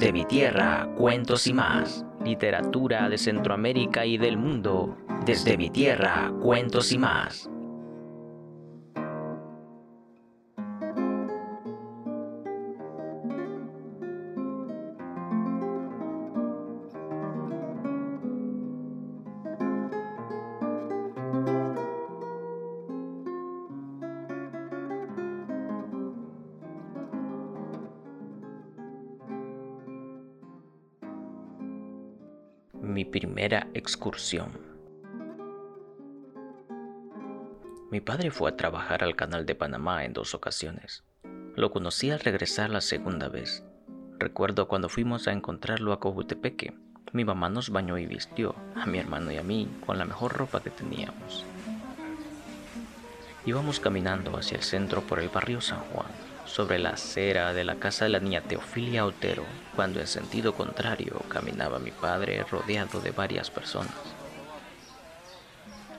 Desde 0.09 0.21
mi 0.21 0.25
tierra, 0.25 0.89
cuentos 0.97 1.45
y 1.45 1.53
más. 1.53 2.03
Literatura 2.25 3.09
de 3.09 3.19
Centroamérica 3.19 4.07
y 4.07 4.17
del 4.17 4.37
mundo. 4.37 4.97
Desde 5.23 5.55
mi 5.55 5.69
tierra, 5.69 6.33
cuentos 6.41 6.91
y 6.91 6.97
más. 6.97 7.47
Mi 32.99 33.05
primera 33.05 33.67
excursión. 33.73 34.51
Mi 37.91 38.01
padre 38.01 38.29
fue 38.29 38.49
a 38.49 38.57
trabajar 38.57 39.05
al 39.05 39.15
canal 39.15 39.45
de 39.45 39.55
Panamá 39.55 40.03
en 40.03 40.11
dos 40.11 40.35
ocasiones. 40.35 41.05
Lo 41.55 41.71
conocí 41.71 42.11
al 42.11 42.19
regresar 42.19 42.69
la 42.69 42.81
segunda 42.81 43.29
vez. 43.29 43.63
Recuerdo 44.17 44.67
cuando 44.67 44.89
fuimos 44.89 45.29
a 45.29 45.31
encontrarlo 45.31 45.93
a 45.93 46.01
Cojutepeque. 46.01 46.73
Mi 47.13 47.23
mamá 47.23 47.47
nos 47.47 47.69
bañó 47.69 47.97
y 47.97 48.05
vistió, 48.05 48.53
a 48.75 48.85
mi 48.85 48.97
hermano 48.97 49.31
y 49.31 49.37
a 49.37 49.43
mí, 49.43 49.69
con 49.85 49.97
la 49.97 50.03
mejor 50.03 50.33
ropa 50.33 50.61
que 50.61 50.69
teníamos. 50.69 51.45
Íbamos 53.45 53.79
caminando 53.79 54.35
hacia 54.35 54.57
el 54.57 54.63
centro 54.63 55.03
por 55.03 55.19
el 55.19 55.29
barrio 55.29 55.61
San 55.61 55.79
Juan 55.93 56.28
sobre 56.49 56.79
la 56.79 56.91
acera 56.91 57.53
de 57.53 57.63
la 57.63 57.75
casa 57.75 58.05
de 58.05 58.09
la 58.09 58.19
niña 58.19 58.41
Teofilia 58.41 59.05
Otero, 59.05 59.43
cuando 59.75 59.99
en 59.99 60.07
sentido 60.07 60.53
contrario 60.55 61.21
caminaba 61.29 61.79
mi 61.79 61.91
padre 61.91 62.43
rodeado 62.43 62.99
de 63.01 63.11
varias 63.11 63.51
personas. 63.51 63.93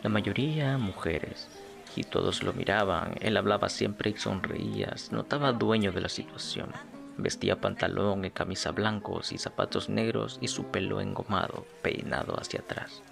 La 0.02 0.11
mayoría 0.11 0.76
mujeres, 0.76 1.49
y 1.95 2.04
todos 2.04 2.42
lo 2.42 2.52
miraban, 2.52 3.14
él 3.21 3.37
hablaba 3.37 3.69
siempre 3.69 4.11
y 4.11 4.16
sonreía, 4.16 4.95
notaba 5.11 5.52
dueño 5.52 5.92
de 5.92 6.00
la 6.00 6.09
situación. 6.09 6.73
Vestía 7.16 7.61
pantalón 7.61 8.25
y 8.25 8.30
camisa 8.30 8.73
blancos 8.73 9.33
y 9.33 9.38
zapatos 9.38 9.88
negros 9.88 10.38
y 10.40 10.49
su 10.49 10.64
pelo 10.66 11.00
engomado, 11.00 11.66
peinado 11.83 12.38
hacia 12.38 12.61
atrás. 12.61 13.02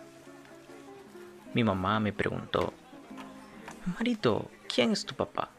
Mi 1.54 1.62
mamá 1.62 2.00
me 2.00 2.12
preguntó, 2.12 2.73
Marito, 3.87 4.50
¿quién 4.66 4.92
es 4.92 5.04
tu 5.04 5.14
papá? 5.14 5.50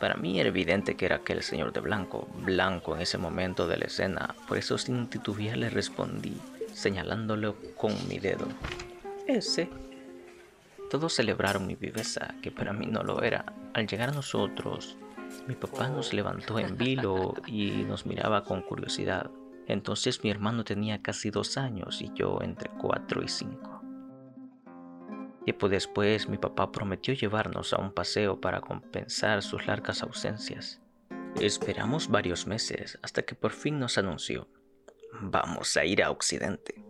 Para 0.00 0.16
mí 0.16 0.38
era 0.38 0.50
evidente 0.50 0.94
que 0.94 1.06
era 1.06 1.16
aquel 1.16 1.42
señor 1.42 1.72
de 1.72 1.80
blanco, 1.80 2.28
blanco 2.44 2.94
en 2.94 3.02
ese 3.02 3.16
momento 3.16 3.66
de 3.66 3.78
la 3.78 3.86
escena, 3.86 4.34
por 4.46 4.58
eso 4.58 4.76
sin 4.76 5.08
titubear 5.08 5.56
le 5.56 5.70
respondí, 5.70 6.36
señalándolo 6.72 7.56
con 7.76 7.92
mi 8.08 8.18
dedo. 8.18 8.46
Ese. 9.26 9.70
Todos 10.90 11.14
celebraron 11.14 11.66
mi 11.66 11.74
viveza, 11.74 12.34
que 12.42 12.50
para 12.50 12.72
mí 12.72 12.86
no 12.86 13.02
lo 13.02 13.22
era. 13.22 13.44
Al 13.74 13.86
llegar 13.86 14.10
a 14.10 14.12
nosotros, 14.12 14.96
mi 15.48 15.54
papá 15.54 15.88
nos 15.88 16.12
levantó 16.12 16.58
en 16.58 16.76
vilo 16.76 17.34
y 17.46 17.84
nos 17.84 18.06
miraba 18.06 18.44
con 18.44 18.62
curiosidad. 18.62 19.30
Entonces 19.66 20.22
mi 20.22 20.30
hermano 20.30 20.64
tenía 20.64 21.02
casi 21.02 21.30
dos 21.30 21.56
años 21.56 22.00
y 22.02 22.12
yo 22.14 22.38
entre 22.42 22.70
cuatro 22.70 23.22
y 23.22 23.28
cinco. 23.28 23.75
Tiempo 25.46 25.68
después 25.68 26.28
mi 26.28 26.38
papá 26.38 26.72
prometió 26.72 27.14
llevarnos 27.14 27.72
a 27.72 27.78
un 27.78 27.92
paseo 27.92 28.40
para 28.40 28.60
compensar 28.60 29.44
sus 29.44 29.64
largas 29.68 30.02
ausencias. 30.02 30.80
Esperamos 31.40 32.08
varios 32.08 32.48
meses 32.48 32.98
hasta 33.00 33.22
que 33.22 33.36
por 33.36 33.52
fin 33.52 33.78
nos 33.78 33.96
anunció, 33.96 34.48
vamos 35.20 35.76
a 35.76 35.84
ir 35.84 36.02
a 36.02 36.10
Occidente. 36.10 36.84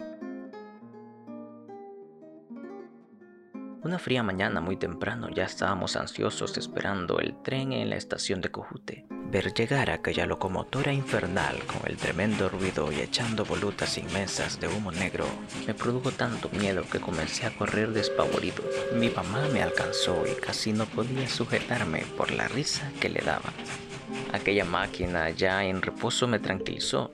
Una 3.82 3.98
fría 3.98 4.22
mañana 4.22 4.62
muy 4.62 4.78
temprano 4.78 5.28
ya 5.28 5.44
estábamos 5.44 5.94
ansiosos 5.94 6.56
esperando 6.56 7.18
el 7.18 7.36
tren 7.42 7.75
en 7.75 7.90
la 7.90 7.96
estación 7.96 8.40
de 8.40 8.50
Cojute. 8.50 9.05
Ver 9.30 9.52
llegar 9.52 9.90
aquella 9.90 10.25
locomotora 10.25 10.92
infernal 10.92 11.59
con 11.66 11.90
el 11.90 11.97
tremendo 11.97 12.49
ruido 12.49 12.92
y 12.92 13.00
echando 13.00 13.45
volutas 13.45 13.99
inmensas 13.99 14.61
de 14.61 14.68
humo 14.68 14.92
negro 14.92 15.26
me 15.66 15.75
produjo 15.75 16.12
tanto 16.12 16.49
miedo 16.50 16.85
que 16.90 17.00
comencé 17.00 17.45
a 17.45 17.50
correr 17.50 17.92
despavorido. 17.92 18.62
Mi 18.95 19.11
mamá 19.11 19.49
me 19.52 19.62
alcanzó 19.62 20.23
y 20.26 20.40
casi 20.40 20.73
no 20.73 20.87
podía 20.87 21.28
sujetarme 21.28 22.04
por 22.16 22.30
la 22.30 22.47
risa 22.47 22.92
que 23.00 23.09
le 23.09 23.21
daba. 23.21 23.52
Aquella 24.33 24.64
máquina 24.64 25.30
ya 25.30 25.64
en 25.64 25.83
reposo 25.83 26.28
me 26.28 26.38
tranquilizó. 26.38 27.12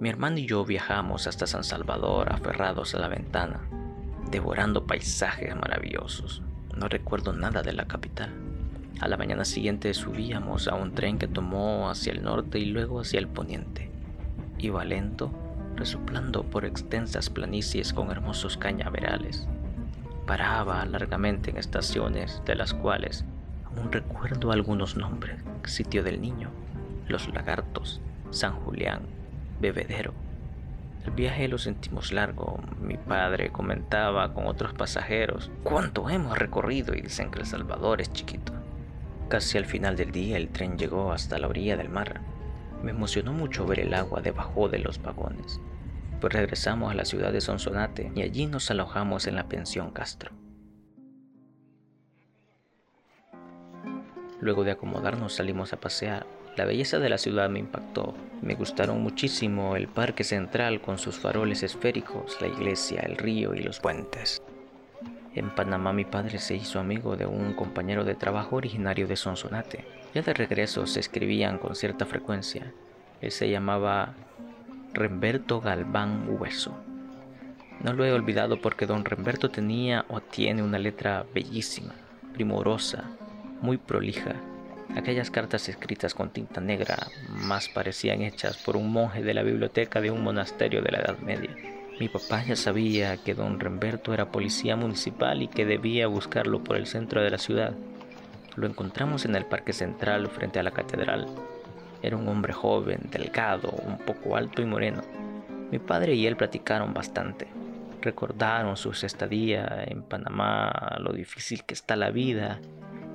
Mi 0.00 0.10
hermano 0.10 0.38
y 0.38 0.46
yo 0.46 0.64
viajamos 0.66 1.26
hasta 1.26 1.46
San 1.46 1.64
Salvador 1.64 2.30
aferrados 2.30 2.94
a 2.94 2.98
la 2.98 3.08
ventana, 3.08 3.68
devorando 4.30 4.86
paisajes 4.86 5.56
maravillosos. 5.56 6.42
No 6.76 6.88
recuerdo 6.88 7.32
nada 7.32 7.62
de 7.62 7.72
la 7.72 7.88
capital. 7.88 8.47
A 9.00 9.06
la 9.06 9.16
mañana 9.16 9.44
siguiente 9.44 9.94
subíamos 9.94 10.66
a 10.66 10.74
un 10.74 10.92
tren 10.92 11.18
que 11.18 11.28
tomó 11.28 11.88
hacia 11.88 12.12
el 12.12 12.24
norte 12.24 12.58
y 12.58 12.64
luego 12.64 13.00
hacia 13.00 13.20
el 13.20 13.28
poniente. 13.28 13.92
Iba 14.58 14.84
lento, 14.84 15.30
resoplando 15.76 16.42
por 16.42 16.64
extensas 16.64 17.30
planicies 17.30 17.92
con 17.92 18.10
hermosos 18.10 18.56
cañaverales. 18.56 19.46
Paraba 20.26 20.84
largamente 20.84 21.50
en 21.50 21.58
estaciones 21.58 22.42
de 22.44 22.56
las 22.56 22.74
cuales 22.74 23.24
aún 23.64 23.92
recuerdo 23.92 24.50
algunos 24.50 24.96
nombres. 24.96 25.40
Sitio 25.64 26.02
del 26.02 26.20
Niño, 26.20 26.50
Los 27.06 27.32
Lagartos, 27.32 28.00
San 28.30 28.54
Julián, 28.54 29.02
Bebedero. 29.60 30.12
El 31.04 31.12
viaje 31.12 31.46
lo 31.46 31.58
sentimos 31.58 32.10
largo. 32.10 32.58
Mi 32.82 32.96
padre 32.96 33.50
comentaba 33.50 34.34
con 34.34 34.48
otros 34.48 34.72
pasajeros 34.72 35.52
cuánto 35.62 36.10
hemos 36.10 36.36
recorrido 36.36 36.94
y 36.94 37.02
dicen 37.02 37.30
que 37.30 37.38
El 37.38 37.46
Salvador 37.46 38.00
es 38.00 38.12
chiquito. 38.12 38.57
Casi 39.28 39.58
al 39.58 39.66
final 39.66 39.94
del 39.94 40.10
día 40.10 40.38
el 40.38 40.48
tren 40.48 40.78
llegó 40.78 41.12
hasta 41.12 41.38
la 41.38 41.48
orilla 41.48 41.76
del 41.76 41.90
mar. 41.90 42.22
Me 42.82 42.92
emocionó 42.92 43.34
mucho 43.34 43.66
ver 43.66 43.80
el 43.80 43.92
agua 43.92 44.22
debajo 44.22 44.70
de 44.70 44.78
los 44.78 45.02
vagones. 45.02 45.60
Pues 46.18 46.32
regresamos 46.32 46.90
a 46.90 46.94
la 46.94 47.04
ciudad 47.04 47.30
de 47.30 47.42
Sonsonate 47.42 48.10
y 48.14 48.22
allí 48.22 48.46
nos 48.46 48.70
alojamos 48.70 49.26
en 49.26 49.36
la 49.36 49.46
pensión 49.46 49.90
Castro. 49.90 50.32
Luego 54.40 54.64
de 54.64 54.70
acomodarnos 54.70 55.34
salimos 55.34 55.74
a 55.74 55.80
pasear. 55.80 56.26
La 56.56 56.64
belleza 56.64 56.98
de 56.98 57.10
la 57.10 57.18
ciudad 57.18 57.50
me 57.50 57.58
impactó. 57.58 58.14
Me 58.40 58.54
gustaron 58.54 59.02
muchísimo 59.02 59.76
el 59.76 59.88
parque 59.88 60.24
central 60.24 60.80
con 60.80 60.96
sus 60.96 61.18
faroles 61.18 61.62
esféricos, 61.62 62.40
la 62.40 62.46
iglesia, 62.46 63.00
el 63.00 63.16
río 63.16 63.54
y 63.54 63.62
los 63.62 63.78
puentes. 63.78 64.40
En 65.38 65.50
Panamá 65.50 65.92
mi 65.92 66.04
padre 66.04 66.40
se 66.40 66.56
hizo 66.56 66.80
amigo 66.80 67.16
de 67.16 67.24
un 67.24 67.54
compañero 67.54 68.02
de 68.02 68.16
trabajo 68.16 68.56
originario 68.56 69.06
de 69.06 69.14
Sonsonate. 69.14 69.84
Ya 70.12 70.22
de 70.22 70.34
regreso 70.34 70.84
se 70.88 70.98
escribían 70.98 71.58
con 71.58 71.76
cierta 71.76 72.06
frecuencia. 72.06 72.72
Él 73.20 73.30
se 73.30 73.48
llamaba 73.48 74.14
Remberto 74.92 75.60
Galván 75.60 76.24
Hueso. 76.28 76.76
No 77.84 77.92
lo 77.92 78.04
he 78.04 78.12
olvidado 78.12 78.60
porque 78.60 78.86
don 78.86 79.04
Remberto 79.04 79.48
tenía 79.48 80.06
o 80.08 80.20
tiene 80.20 80.64
una 80.64 80.80
letra 80.80 81.24
bellísima, 81.32 81.94
primorosa, 82.34 83.04
muy 83.62 83.76
prolija. 83.76 84.34
Aquellas 84.96 85.30
cartas 85.30 85.68
escritas 85.68 86.14
con 86.14 86.30
tinta 86.30 86.60
negra 86.60 86.96
más 87.28 87.68
parecían 87.68 88.22
hechas 88.22 88.56
por 88.56 88.76
un 88.76 88.90
monje 88.90 89.22
de 89.22 89.34
la 89.34 89.44
biblioteca 89.44 90.00
de 90.00 90.10
un 90.10 90.24
monasterio 90.24 90.82
de 90.82 90.90
la 90.90 90.98
Edad 90.98 91.18
Media. 91.20 91.77
Mi 92.00 92.08
papá 92.08 92.44
ya 92.44 92.54
sabía 92.54 93.16
que 93.16 93.34
don 93.34 93.58
Remberto 93.58 94.14
era 94.14 94.30
policía 94.30 94.76
municipal 94.76 95.42
y 95.42 95.48
que 95.48 95.66
debía 95.66 96.06
buscarlo 96.06 96.62
por 96.62 96.76
el 96.76 96.86
centro 96.86 97.22
de 97.22 97.30
la 97.30 97.38
ciudad. 97.38 97.74
Lo 98.54 98.68
encontramos 98.68 99.24
en 99.24 99.34
el 99.34 99.44
parque 99.44 99.72
central 99.72 100.28
frente 100.28 100.60
a 100.60 100.62
la 100.62 100.70
catedral. 100.70 101.26
Era 102.00 102.16
un 102.16 102.28
hombre 102.28 102.52
joven, 102.52 103.00
delgado, 103.10 103.70
un 103.84 103.98
poco 103.98 104.36
alto 104.36 104.62
y 104.62 104.64
moreno. 104.64 105.02
Mi 105.72 105.80
padre 105.80 106.14
y 106.14 106.26
él 106.28 106.36
platicaron 106.36 106.94
bastante. 106.94 107.48
Recordaron 108.00 108.76
su 108.76 108.90
estadía 108.90 109.82
en 109.84 110.02
Panamá, 110.02 110.98
lo 111.00 111.12
difícil 111.12 111.64
que 111.64 111.74
está 111.74 111.96
la 111.96 112.10
vida, 112.10 112.60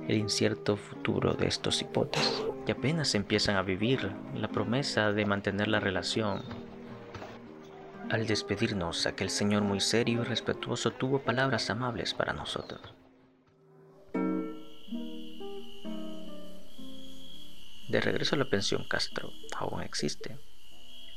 el 0.08 0.18
incierto 0.18 0.76
futuro 0.76 1.32
de 1.32 1.46
estos 1.46 1.80
hipotes. 1.80 2.44
Y 2.66 2.70
apenas 2.70 3.14
empiezan 3.14 3.56
a 3.56 3.62
vivir 3.62 4.12
la 4.34 4.48
promesa 4.48 5.12
de 5.12 5.24
mantener 5.24 5.68
la 5.68 5.80
relación, 5.80 6.42
al 8.10 8.26
despedirnos, 8.26 9.06
aquel 9.06 9.30
señor 9.30 9.62
muy 9.62 9.80
serio 9.80 10.22
y 10.22 10.24
respetuoso 10.24 10.90
tuvo 10.90 11.20
palabras 11.20 11.70
amables 11.70 12.14
para 12.14 12.32
nosotros. 12.32 12.80
De 17.88 18.00
regreso 18.00 18.34
a 18.34 18.38
la 18.38 18.50
pensión 18.50 18.84
Castro, 18.88 19.30
aún 19.56 19.82
existe. 19.82 20.38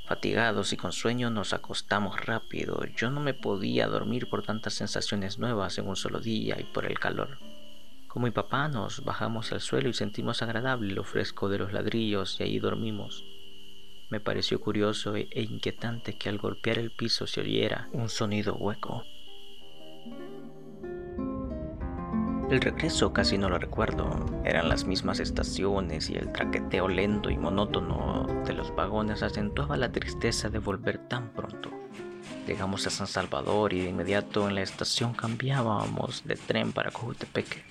Fatigados 0.08 0.72
y 0.74 0.78
con 0.78 0.92
sueño 0.92 1.30
nos 1.30 1.54
acostamos 1.54 2.26
rápido. 2.26 2.86
Yo 2.96 3.10
no 3.10 3.20
me 3.20 3.34
podía 3.34 3.88
dormir 3.88 4.30
por 4.30 4.44
tantas 4.44 4.74
sensaciones 4.74 5.38
nuevas 5.38 5.78
en 5.78 5.88
un 5.88 5.96
solo 5.96 6.20
día 6.20 6.56
y 6.60 6.64
por 6.64 6.86
el 6.86 6.98
calor. 7.00 7.40
Con 8.08 8.24
mi 8.24 8.32
papá 8.32 8.70
nos 8.70 9.04
bajamos 9.04 9.52
al 9.52 9.60
suelo 9.60 9.90
y 9.90 9.94
sentimos 9.94 10.42
agradable 10.42 10.94
lo 10.94 11.04
fresco 11.04 11.50
de 11.50 11.58
los 11.58 11.74
ladrillos 11.74 12.40
y 12.40 12.44
ahí 12.44 12.60
dormimos. 12.60 13.26
Me 14.10 14.22
pareció 14.22 14.62
curioso 14.62 15.16
e, 15.16 15.28
inquietante 15.34 16.18
que 16.18 16.30
al 16.30 16.38
golpear 16.38 16.80
el 16.80 16.92
piso 16.92 17.28
se 17.28 17.42
oyera 17.42 17.90
un 17.92 18.08
sonido 18.08 18.56
hueco. 18.56 19.04
El 22.50 22.62
regreso 22.62 23.12
casi 23.12 23.38
no 23.38 23.50
lo 23.50 23.60
recuerdo. 23.60 24.26
Eran 24.46 24.70
las 24.70 24.86
mismas 24.86 25.20
estaciones 25.20 26.10
y 26.10 26.16
el 26.16 26.32
traqueteo 26.32 26.88
lento 26.88 27.30
y 27.30 27.38
monótono 27.38 28.26
de 28.46 28.54
los 28.54 28.74
vagones 28.74 29.22
acentuaba 29.22 29.76
la 29.76 29.92
tristeza 29.92 30.50
de 30.50 30.60
volver 30.60 30.98
tan 31.10 31.34
pronto. 31.34 31.70
Llegamos 32.48 32.88
a 32.88 32.90
San 32.90 33.08
Salvador 33.08 33.74
y 33.74 33.82
de 33.82 33.90
inmediato 33.90 34.48
en 34.48 34.56
la 34.56 34.62
estación 34.62 35.14
cambiábamos 35.14 36.24
de 36.24 36.38
tren 36.38 36.72
para 36.72 36.92
Cojutepeque. 36.92 37.66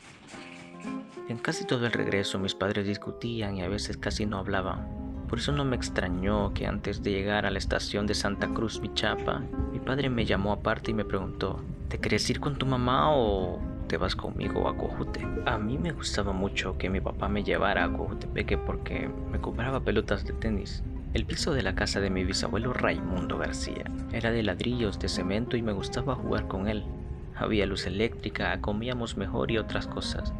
En 1.31 1.39
casi 1.39 1.65
todo 1.65 1.87
el 1.87 1.93
regreso 1.93 2.39
mis 2.39 2.55
padres 2.55 2.87
discutían 2.87 3.57
y 3.57 3.63
a 3.63 3.69
veces 3.69 3.97
casi 3.97 4.27
no 4.27 4.37
hablaban. 4.37 5.06
Por 5.29 5.41
eso 5.41 5.51
no 5.51 5.65
me 5.65 5.75
extrañó 5.75 6.55
que 6.55 6.67
antes 6.67 7.03
de 7.03 7.11
llegar 7.11 7.47
a 7.47 7.51
la 7.51 7.59
estación 7.59 8.07
de 8.07 8.15
Santa 8.15 8.49
Cruz, 8.49 8.81
Michapa, 8.81 9.43
mi 9.73 9.81
padre 9.81 10.09
me 10.09 10.25
llamó 10.25 10.53
aparte 10.53 10.93
y 10.93 10.95
me 10.95 11.05
preguntó, 11.05 11.61
¿te 11.89 11.99
quieres 11.99 12.31
ir 12.31 12.39
con 12.39 12.57
tu 12.57 12.65
mamá 12.65 13.11
o 13.11 13.61
te 13.89 13.97
vas 13.97 14.15
conmigo 14.15 14.69
a 14.69 14.77
Cojute? 14.77 15.27
A 15.45 15.59
mí 15.59 15.79
me 15.79 15.91
gustaba 15.91 16.33
mucho 16.33 16.79
que 16.79 16.91
mi 16.91 17.01
papá 17.01 17.29
me 17.29 17.43
llevara 17.43 17.85
a 17.85 17.93
Cojutepeque 17.93 18.57
porque 18.57 19.11
me 19.33 19.41
compraba 19.41 19.81
pelotas 19.81 20.25
de 20.25 20.33
tenis. 20.33 20.85
El 21.13 21.25
piso 21.25 21.53
de 21.55 21.63
la 21.63 21.75
casa 21.75 21.99
de 22.01 22.11
mi 22.11 22.23
bisabuelo 22.23 22.73
Raimundo 22.73 23.37
García 23.37 23.91
era 24.13 24.31
de 24.31 24.45
ladrillos 24.45 25.01
de 25.01 25.09
cemento 25.09 25.57
y 25.57 25.63
me 25.63 25.73
gustaba 25.73 26.15
jugar 26.15 26.47
con 26.47 26.69
él. 26.69 26.85
Había 27.35 27.67
luz 27.67 27.87
eléctrica, 27.87 28.61
comíamos 28.61 29.17
mejor 29.17 29.51
y 29.51 29.59
otras 29.59 29.89
cosas. 29.89 30.33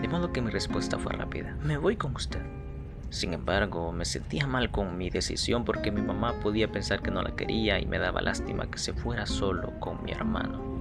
De 0.00 0.06
modo 0.06 0.32
que 0.32 0.42
mi 0.42 0.50
respuesta 0.50 0.96
fue 0.96 1.12
rápida. 1.12 1.56
Me 1.64 1.76
voy 1.76 1.96
con 1.96 2.14
usted. 2.14 2.55
Sin 3.10 3.32
embargo, 3.32 3.92
me 3.92 4.04
sentía 4.04 4.46
mal 4.46 4.70
con 4.70 4.98
mi 4.98 5.10
decisión 5.10 5.64
porque 5.64 5.90
mi 5.90 6.02
mamá 6.02 6.40
podía 6.40 6.70
pensar 6.70 7.02
que 7.02 7.10
no 7.10 7.22
la 7.22 7.36
quería 7.36 7.78
y 7.78 7.86
me 7.86 7.98
daba 7.98 8.20
lástima 8.20 8.70
que 8.70 8.78
se 8.78 8.92
fuera 8.92 9.26
solo 9.26 9.78
con 9.80 10.02
mi 10.04 10.12
hermano. 10.12 10.76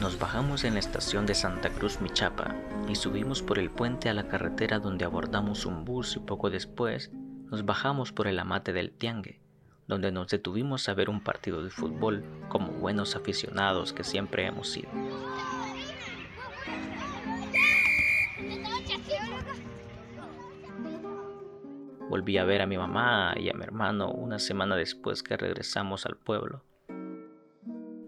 Nos 0.00 0.18
bajamos 0.18 0.64
en 0.64 0.74
la 0.74 0.80
estación 0.80 1.26
de 1.26 1.34
Santa 1.34 1.70
Cruz 1.70 2.00
Michapa 2.00 2.56
y 2.88 2.96
subimos 2.96 3.40
por 3.40 3.60
el 3.60 3.70
puente 3.70 4.08
a 4.08 4.14
la 4.14 4.26
carretera 4.26 4.80
donde 4.80 5.04
abordamos 5.04 5.64
un 5.64 5.84
bus 5.84 6.16
y 6.16 6.18
poco 6.18 6.50
después 6.50 7.12
nos 7.52 7.64
bajamos 7.64 8.10
por 8.10 8.26
el 8.26 8.40
amate 8.40 8.72
del 8.72 8.90
Tiangue 8.90 9.41
donde 9.92 10.10
nos 10.10 10.28
detuvimos 10.28 10.88
a 10.88 10.94
ver 10.94 11.10
un 11.10 11.20
partido 11.20 11.62
de 11.62 11.68
fútbol 11.68 12.24
como 12.48 12.72
buenos 12.72 13.14
aficionados 13.14 13.92
que 13.92 14.04
siempre 14.04 14.46
hemos 14.46 14.70
sido. 14.70 14.88
Volví 22.08 22.38
a 22.38 22.44
ver 22.44 22.62
a 22.62 22.66
mi 22.66 22.78
mamá 22.78 23.34
y 23.36 23.50
a 23.50 23.54
mi 23.54 23.64
hermano 23.64 24.10
una 24.10 24.38
semana 24.38 24.76
después 24.76 25.22
que 25.22 25.36
regresamos 25.36 26.06
al 26.06 26.16
pueblo. 26.16 26.62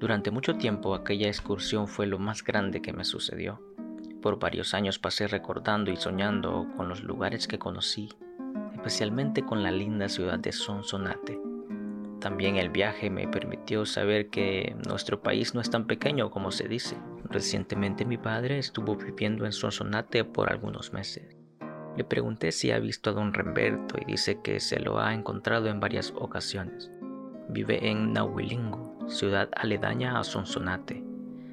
Durante 0.01 0.31
mucho 0.31 0.57
tiempo 0.57 0.95
aquella 0.95 1.29
excursión 1.29 1.87
fue 1.87 2.07
lo 2.07 2.19
más 2.19 2.43
grande 2.43 2.81
que 2.81 2.95
me 2.95 3.05
sucedió. 3.05 3.61
Por 4.23 4.39
varios 4.39 4.73
años 4.73 4.99
pasé 4.99 5.29
recordando 5.29 5.91
y 5.91 5.97
soñando 5.97 6.67
con 6.79 6.89
los 6.89 7.03
lugares 7.03 7.47
que 7.47 7.59
conocí, 7.59 8.09
especialmente 8.73 9.45
con 9.45 9.63
la 9.63 9.71
linda 9.71 10.09
ciudad 10.09 10.39
de 10.39 10.53
Sonsonate 10.53 11.44
también 12.25 12.57
el 12.57 12.71
viaje 12.71 13.11
me 13.11 13.29
permitió 13.29 13.85
saber 13.85 14.31
que 14.31 14.75
nuestro 14.89 15.23
país 15.23 15.55
no 15.55 15.61
es 15.61 15.69
tan 15.69 15.87
pequeño 15.87 16.31
como 16.31 16.53
se 16.53 16.67
dice. 16.67 16.97
Recientemente 17.25 18.07
mi 18.07 18.17
padre 18.17 18.57
estuvo 18.57 18.97
viviendo 18.97 19.45
en 19.45 19.53
Sonsonate 19.53 20.25
por 20.25 20.51
algunos 20.51 20.95
meses. 20.95 21.37
Le 21.99 22.03
pregunté 22.03 22.51
si 22.51 22.71
ha 22.71 22.79
visto 22.79 23.11
a 23.11 23.13
don 23.13 23.35
Remberto 23.35 23.97
y 24.01 24.07
dice 24.07 24.41
que 24.43 24.59
se 24.59 24.81
lo 24.81 25.01
ha 25.01 25.13
encontrado 25.13 25.69
en 25.69 25.81
varias 25.81 26.15
ocasiones. 26.17 26.91
Vive 27.51 27.91
en 27.91 28.15
Nahuilingo, 28.15 29.07
ciudad 29.07 29.51
aledaña 29.55 30.19
a 30.19 30.25
Sonsonate. 30.25 31.05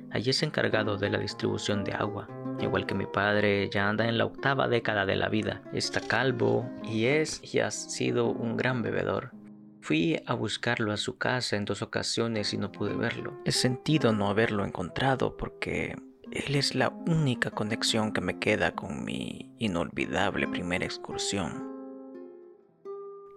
Allí 0.09 0.29
es 0.29 0.41
encargado 0.41 0.95
de 0.95 1.09
la 1.09 1.17
distribución 1.17 1.83
de 1.83 1.91
agua. 1.91 2.29
Igual 2.61 2.85
que 2.85 2.95
mi 2.95 3.07
padre, 3.07 3.69
ya 3.69 3.89
anda 3.89 4.07
en 4.07 4.17
la 4.17 4.23
octava 4.23 4.69
década 4.69 5.05
de 5.05 5.17
la 5.17 5.27
vida. 5.27 5.63
Está 5.73 5.99
calvo 5.99 6.69
y 6.81 7.07
es 7.07 7.41
y 7.53 7.59
ha 7.59 7.71
sido 7.71 8.27
un 8.27 8.55
gran 8.55 8.81
bebedor. 8.81 9.40
Fui 9.81 10.21
a 10.27 10.33
buscarlo 10.35 10.91
a 10.91 10.97
su 10.97 11.17
casa 11.17 11.55
en 11.55 11.65
dos 11.65 11.81
ocasiones 11.81 12.53
y 12.53 12.57
no 12.57 12.71
pude 12.71 12.93
verlo. 12.93 13.33
He 13.45 13.51
sentido 13.51 14.13
no 14.13 14.29
haberlo 14.29 14.63
encontrado 14.63 15.35
porque 15.37 15.95
él 16.31 16.55
es 16.55 16.75
la 16.75 16.89
única 16.89 17.49
conexión 17.49 18.13
que 18.13 18.21
me 18.21 18.37
queda 18.37 18.75
con 18.75 19.03
mi 19.03 19.51
inolvidable 19.57 20.47
primera 20.47 20.85
excursión. 20.85 21.67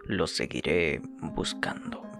Lo 0.04 0.26
seguiré 0.26 1.00
buscando. 1.20 2.13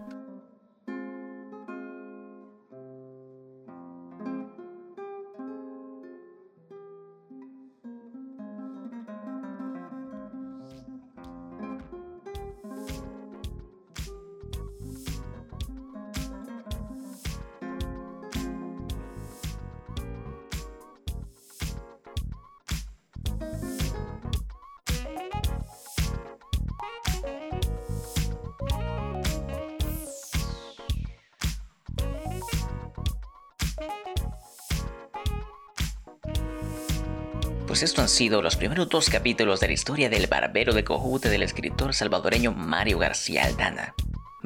Pues 37.75 37.83
esto 37.83 38.01
han 38.01 38.07
sido 38.07 38.41
los 38.41 38.55
primeros 38.55 38.87
dos 38.87 39.09
capítulos 39.09 39.59
de 39.59 39.67
la 39.67 39.73
historia 39.73 40.09
del 40.09 40.27
barbero 40.27 40.73
de 40.73 40.85
Cojute 40.85 41.27
del 41.27 41.43
escritor 41.43 41.93
salvadoreño 41.93 42.53
Mario 42.53 42.99
García 42.99 43.43
Aldana 43.43 43.93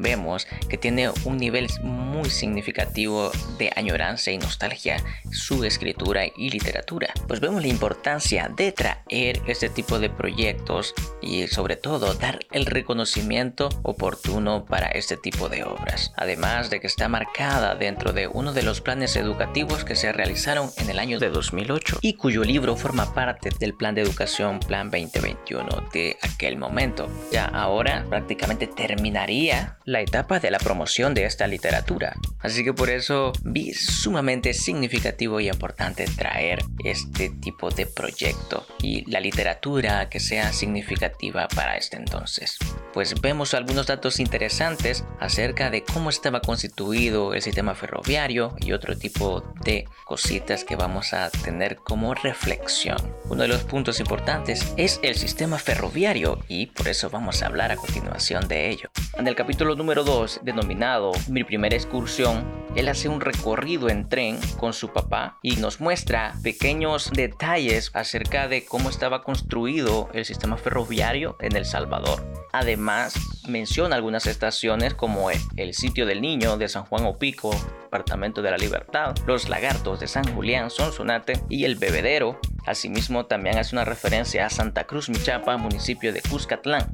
vemos 0.01 0.47
que 0.69 0.77
tiene 0.77 1.09
un 1.25 1.37
nivel 1.37 1.67
muy 1.83 2.29
significativo 2.29 3.31
de 3.57 3.71
añoranza 3.75 4.31
y 4.31 4.37
nostalgia 4.37 4.97
su 5.31 5.63
escritura 5.63 6.23
y 6.25 6.49
literatura. 6.49 7.13
Pues 7.27 7.39
vemos 7.39 7.61
la 7.61 7.67
importancia 7.67 8.49
de 8.55 8.71
traer 8.71 9.41
este 9.47 9.69
tipo 9.69 9.99
de 9.99 10.09
proyectos 10.09 10.93
y 11.21 11.47
sobre 11.47 11.75
todo 11.75 12.13
dar 12.13 12.39
el 12.51 12.65
reconocimiento 12.65 13.69
oportuno 13.83 14.65
para 14.65 14.87
este 14.87 15.17
tipo 15.17 15.49
de 15.49 15.63
obras. 15.63 16.13
Además 16.15 16.69
de 16.69 16.79
que 16.79 16.87
está 16.87 17.07
marcada 17.07 17.75
dentro 17.75 18.13
de 18.13 18.27
uno 18.27 18.53
de 18.53 18.63
los 18.63 18.81
planes 18.81 19.15
educativos 19.15 19.83
que 19.83 19.95
se 19.95 20.11
realizaron 20.11 20.69
en 20.77 20.89
el 20.89 20.99
año 20.99 21.19
de 21.19 21.29
2008 21.29 21.99
y 22.01 22.13
cuyo 22.13 22.43
libro 22.43 22.75
forma 22.75 23.13
parte 23.13 23.49
del 23.59 23.73
plan 23.73 23.95
de 23.95 24.01
educación 24.01 24.59
Plan 24.59 24.89
2021 24.89 25.89
de 25.93 26.17
aquel 26.21 26.57
momento. 26.57 27.09
Ya 27.31 27.45
ahora 27.45 28.05
prácticamente 28.09 28.67
terminaría 28.67 29.77
la 29.89 30.01
etapa 30.01 30.39
de 30.39 30.51
la 30.51 30.59
promoción 30.59 31.15
de 31.15 31.25
esta 31.25 31.47
literatura. 31.47 32.13
Así 32.41 32.63
que 32.63 32.73
por 32.73 32.91
eso 32.91 33.33
vi 33.43 33.73
sumamente 33.73 34.53
significativo 34.53 35.39
y 35.39 35.49
importante 35.49 36.05
traer 36.05 36.59
este 36.83 37.29
tipo 37.29 37.71
de 37.71 37.87
proyecto 37.87 38.67
y 38.83 39.09
la 39.09 39.19
literatura 39.19 40.07
que 40.07 40.19
sea 40.19 40.53
significativa 40.53 41.47
para 41.47 41.75
este 41.75 41.97
entonces. 41.97 42.59
Pues 42.93 43.21
vemos 43.21 43.53
algunos 43.53 43.87
datos 43.87 44.19
interesantes 44.19 45.05
acerca 45.19 45.69
de 45.69 45.83
cómo 45.83 46.09
estaba 46.09 46.41
constituido 46.41 47.33
el 47.33 47.41
sistema 47.41 47.75
ferroviario 47.75 48.55
y 48.59 48.71
otro 48.71 48.97
tipo 48.97 49.43
de 49.63 49.87
cositas 50.05 50.63
que 50.63 50.75
vamos 50.75 51.13
a 51.13 51.29
tener 51.29 51.77
como 51.77 52.15
reflexión. 52.15 52.97
Uno 53.25 53.43
de 53.43 53.47
los 53.47 53.63
puntos 53.63 53.99
importantes 53.99 54.73
es 54.75 54.99
el 55.03 55.15
sistema 55.15 55.59
ferroviario 55.59 56.39
y 56.47 56.67
por 56.67 56.87
eso 56.87 57.09
vamos 57.09 57.43
a 57.43 57.45
hablar 57.45 57.71
a 57.71 57.77
continuación 57.77 58.47
de 58.47 58.69
ello. 58.69 58.89
En 59.17 59.27
el 59.27 59.35
capítulo 59.35 59.75
número 59.75 60.03
2, 60.03 60.41
denominado 60.43 61.11
Mi 61.27 61.43
primera 61.43 61.75
excursión, 61.75 62.43
él 62.75 62.87
hace 62.87 63.07
un 63.07 63.21
recorrido 63.21 63.89
en 63.89 64.09
tren 64.09 64.39
con 64.57 64.73
su 64.73 64.89
papá 64.93 65.37
y 65.43 65.57
nos 65.57 65.79
muestra 65.79 66.33
pequeños 66.43 67.11
detalles 67.11 67.91
acerca 67.93 68.47
de 68.47 68.65
cómo 68.65 68.89
estaba 68.89 69.23
construido 69.23 70.09
el 70.13 70.25
sistema 70.25 70.57
ferroviario 70.57 71.37
en 71.39 71.55
El 71.55 71.65
Salvador. 71.65 72.48
Además, 72.51 73.13
menciona 73.47 73.95
algunas 73.95 74.25
estaciones 74.25 74.93
como 74.93 75.29
el, 75.29 75.73
sitio 75.73 76.05
del 76.05 76.21
niño 76.21 76.57
de 76.57 76.67
San 76.67 76.83
Juan 76.85 77.05
Opico, 77.05 77.51
Departamento 77.83 78.41
de 78.41 78.51
la 78.51 78.57
Libertad, 78.57 79.15
los 79.27 79.49
lagartos 79.49 79.99
de 79.99 80.07
San 80.07 80.33
Julián, 80.33 80.69
Sonsonate 80.69 81.41
y 81.49 81.65
el 81.65 81.75
bebedero. 81.75 82.39
Asimismo, 82.65 83.25
también 83.25 83.57
hace 83.57 83.75
una 83.75 83.85
referencia 83.85 84.45
a 84.45 84.49
Santa 84.49 84.85
Cruz 84.85 85.09
Michapa, 85.09 85.57
municipio 85.57 86.11
de 86.11 86.21
Cuscatlán. 86.21 86.91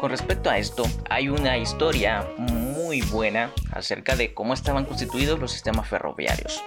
Con 0.00 0.10
respecto 0.10 0.50
a 0.50 0.58
esto, 0.58 0.84
hay 1.08 1.28
una 1.28 1.58
historia 1.58 2.26
muy 2.38 3.02
buena 3.02 3.50
acerca 3.72 4.16
de 4.16 4.34
cómo 4.34 4.54
estaban 4.54 4.86
constituidos 4.86 5.38
los 5.38 5.52
sistemas 5.52 5.88
ferroviarios. 5.88 6.62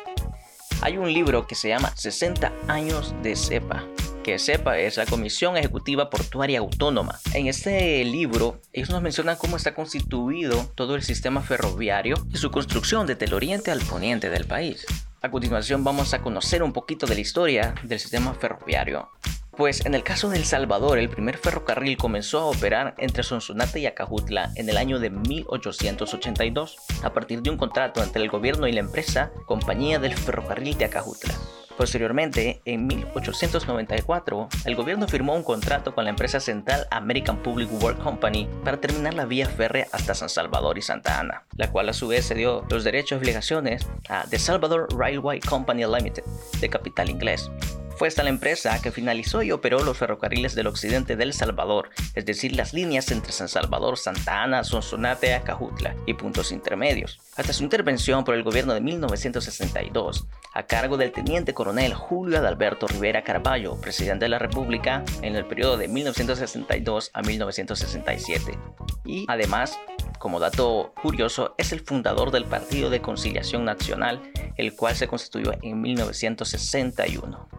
Hay 0.81 0.97
un 0.97 1.11
libro 1.11 1.47
que 1.47 1.55
se 1.55 1.69
llama 1.69 1.95
60 1.95 2.51
años 2.67 3.15
de 3.23 3.35
CEPA, 3.35 3.83
que 4.23 4.39
sepa 4.39 4.79
es 4.79 4.97
la 4.97 5.05
Comisión 5.05 5.57
Ejecutiva 5.57 6.09
Portuaria 6.09 6.59
Autónoma. 6.59 7.19
En 7.33 7.47
este 7.47 8.03
libro, 8.05 8.61
ellos 8.71 8.89
nos 8.89 9.01
mencionan 9.01 9.35
cómo 9.35 9.57
está 9.57 9.75
constituido 9.75 10.71
todo 10.75 10.95
el 10.95 11.03
sistema 11.03 11.41
ferroviario 11.41 12.15
y 12.31 12.37
su 12.37 12.49
construcción 12.49 13.05
desde 13.05 13.25
el 13.25 13.33
oriente 13.33 13.69
al 13.69 13.81
poniente 13.81 14.29
del 14.29 14.45
país. 14.45 14.85
A 15.21 15.29
continuación 15.29 15.83
vamos 15.83 16.13
a 16.13 16.21
conocer 16.21 16.63
un 16.63 16.73
poquito 16.73 17.05
de 17.05 17.15
la 17.15 17.21
historia 17.21 17.75
del 17.83 17.99
sistema 17.99 18.33
ferroviario. 18.33 19.09
Pues 19.55 19.85
en 19.85 19.93
el 19.93 20.03
caso 20.03 20.29
de 20.29 20.37
El 20.37 20.45
Salvador, 20.45 20.97
el 20.97 21.09
primer 21.09 21.37
ferrocarril 21.37 21.97
comenzó 21.97 22.39
a 22.39 22.45
operar 22.45 22.95
entre 22.97 23.23
Sonsonate 23.23 23.81
y 23.81 23.85
Acajutla 23.85 24.51
en 24.55 24.67
el 24.69 24.77
año 24.77 24.99
de 24.99 25.11
1882, 25.11 26.77
a 27.03 27.13
partir 27.13 27.41
de 27.43 27.51
un 27.51 27.57
contrato 27.57 28.01
entre 28.01 28.23
el 28.23 28.29
gobierno 28.29 28.67
y 28.67 28.71
la 28.71 28.79
empresa 28.79 29.31
Compañía 29.45 29.99
del 29.99 30.15
Ferrocarril 30.15 30.77
de 30.77 30.85
Acajutla. 30.85 31.35
Posteriormente, 31.77 32.61
en 32.65 32.85
1894, 32.85 34.49
el 34.65 34.75
gobierno 34.75 35.07
firmó 35.07 35.35
un 35.35 35.43
contrato 35.43 35.95
con 35.95 36.03
la 36.03 36.11
empresa 36.11 36.39
central 36.39 36.87
American 36.91 37.37
Public 37.37 37.69
Work 37.81 38.01
Company 38.01 38.47
para 38.63 38.79
terminar 38.79 39.15
la 39.15 39.25
vía 39.25 39.47
férrea 39.47 39.87
hasta 39.91 40.13
San 40.13 40.29
Salvador 40.29 40.77
y 40.77 40.81
Santa 40.81 41.19
Ana, 41.19 41.45
la 41.57 41.71
cual 41.71 41.89
a 41.89 41.93
su 41.93 42.07
vez 42.07 42.25
se 42.25 42.35
dio 42.35 42.65
los 42.69 42.83
derechos 42.83 43.17
y 43.17 43.19
obligaciones 43.19 43.87
a 44.07 44.25
The 44.29 44.37
Salvador 44.37 44.87
Railway 44.95 45.39
Company 45.39 45.83
Limited, 45.85 46.23
de 46.59 46.69
capital 46.69 47.09
inglés, 47.09 47.49
fue 47.95 48.07
esta 48.07 48.23
la 48.23 48.29
empresa 48.29 48.81
que 48.81 48.91
finalizó 48.91 49.43
y 49.43 49.51
operó 49.51 49.83
los 49.83 49.97
ferrocarriles 49.97 50.55
del 50.55 50.67
occidente 50.67 51.15
del 51.15 51.33
Salvador, 51.33 51.89
es 52.15 52.25
decir, 52.25 52.55
las 52.55 52.73
líneas 52.73 53.11
entre 53.11 53.31
San 53.31 53.47
Salvador, 53.47 53.97
Santa 53.97 54.43
Ana, 54.43 54.63
Sonsonate, 54.63 55.33
Acajutla 55.33 55.95
y 56.05 56.13
puntos 56.13 56.51
intermedios. 56.51 57.19
Hasta 57.35 57.53
su 57.53 57.63
intervención 57.63 58.23
por 58.23 58.35
el 58.35 58.43
gobierno 58.43 58.73
de 58.73 58.81
1962, 58.81 60.27
a 60.53 60.63
cargo 60.63 60.97
del 60.97 61.11
teniente 61.11 61.53
coronel 61.53 61.93
Julio 61.93 62.37
Adalberto 62.39 62.87
Rivera 62.87 63.23
Carballo, 63.23 63.79
presidente 63.79 64.25
de 64.25 64.29
la 64.29 64.39
República, 64.39 65.03
en 65.21 65.35
el 65.35 65.45
periodo 65.45 65.77
de 65.77 65.87
1962 65.87 67.11
a 67.13 67.21
1967. 67.21 68.57
Y 69.05 69.25
además, 69.27 69.79
como 70.19 70.39
dato 70.39 70.93
curioso, 71.01 71.55
es 71.57 71.71
el 71.71 71.81
fundador 71.81 72.31
del 72.31 72.45
Partido 72.45 72.89
de 72.89 73.01
Conciliación 73.01 73.65
Nacional, 73.65 74.21
el 74.57 74.75
cual 74.75 74.95
se 74.95 75.07
constituyó 75.07 75.53
en 75.61 75.81
1961. 75.81 77.49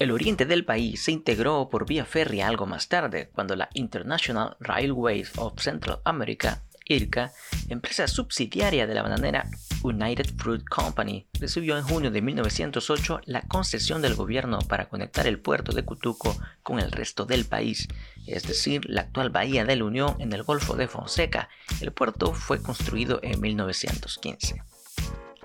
El 0.00 0.12
oriente 0.12 0.46
del 0.46 0.64
país 0.64 1.04
se 1.04 1.12
integró 1.12 1.68
por 1.68 1.84
vía 1.84 2.06
férrea 2.06 2.48
algo 2.48 2.64
más 2.64 2.88
tarde, 2.88 3.28
cuando 3.34 3.54
la 3.54 3.68
International 3.74 4.56
Railways 4.58 5.32
of 5.36 5.60
Central 5.60 6.00
America, 6.04 6.62
IRCA, 6.86 7.34
empresa 7.68 8.08
subsidiaria 8.08 8.86
de 8.86 8.94
la 8.94 9.02
bananera 9.02 9.46
United 9.82 10.24
Fruit 10.38 10.66
Company, 10.66 11.26
recibió 11.38 11.76
en 11.76 11.84
junio 11.84 12.10
de 12.10 12.22
1908 12.22 13.20
la 13.26 13.42
concesión 13.42 14.00
del 14.00 14.14
gobierno 14.14 14.60
para 14.60 14.88
conectar 14.88 15.26
el 15.26 15.38
puerto 15.38 15.72
de 15.72 15.84
Cutuco 15.84 16.34
con 16.62 16.80
el 16.80 16.92
resto 16.92 17.26
del 17.26 17.44
país, 17.44 17.86
es 18.26 18.44
decir, 18.44 18.88
la 18.88 19.02
actual 19.02 19.28
bahía 19.28 19.66
de 19.66 19.76
la 19.76 19.84
Unión 19.84 20.16
en 20.18 20.32
el 20.32 20.44
Golfo 20.44 20.76
de 20.76 20.88
Fonseca. 20.88 21.50
El 21.82 21.92
puerto 21.92 22.32
fue 22.32 22.62
construido 22.62 23.20
en 23.22 23.38
1915. 23.38 24.62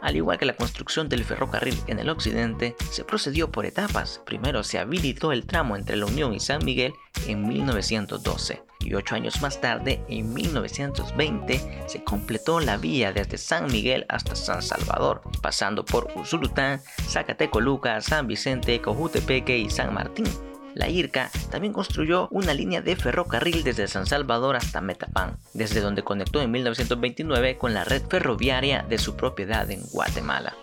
Al 0.02 0.16
igual 0.16 0.38
que 0.38 0.46
la 0.46 0.56
construcción 0.56 1.10
del 1.10 1.24
ferrocarril 1.24 1.78
en 1.88 2.00
el 2.00 2.10
occidente, 2.10 2.76
se 2.92 3.04
procedió 3.04 3.52
por 3.52 3.66
etapas. 3.66 4.22
Primero 4.26 4.64
se 4.64 4.80
habilitó 4.80 5.32
el 5.32 5.46
tramo 5.46 5.76
entre 5.76 5.96
La 5.96 6.06
Unión 6.06 6.34
y 6.34 6.40
San 6.40 6.64
Miguel 6.64 6.94
en 7.28 7.48
1912 7.48 8.64
y 8.86 8.94
ocho 8.94 9.16
años 9.16 9.42
más 9.42 9.60
tarde, 9.60 10.02
en 10.08 10.34
1920, 10.34 11.84
se 11.88 12.04
completó 12.04 12.60
la 12.60 12.78
vía 12.78 13.12
desde 13.12 13.38
San 13.38 13.68
Miguel 13.68 14.06
hasta 14.10 14.36
San 14.36 14.62
Salvador, 14.62 15.22
pasando 15.42 15.84
por 15.84 16.12
Usulután, 16.16 16.82
Zacatecoluca, 17.08 18.00
San 18.02 18.28
Vicente, 18.28 18.80
Cojutepeque 18.82 19.58
y 19.58 19.70
San 19.70 19.94
Martín. 19.94 20.26
La 20.76 20.90
IRCA 20.90 21.32
también 21.50 21.72
construyó 21.72 22.28
una 22.32 22.54
línea 22.54 22.82
de 22.82 22.98
ferrocarril 22.98 23.64
desde 23.64 23.88
San 23.88 24.06
Salvador 24.06 24.58
hasta 24.58 24.82
Metapán, 24.82 25.38
desde 25.54 25.80
donde 25.80 26.04
conectó 26.04 26.42
en 26.42 26.52
1929 26.52 27.58
con 27.58 27.74
la 27.74 27.86
red 27.86 28.04
ferroviaria 28.10 28.86
de 28.88 28.98
su 28.98 29.16
propiedad 29.16 29.72
en 29.72 29.82
Guatemala. 29.92 30.54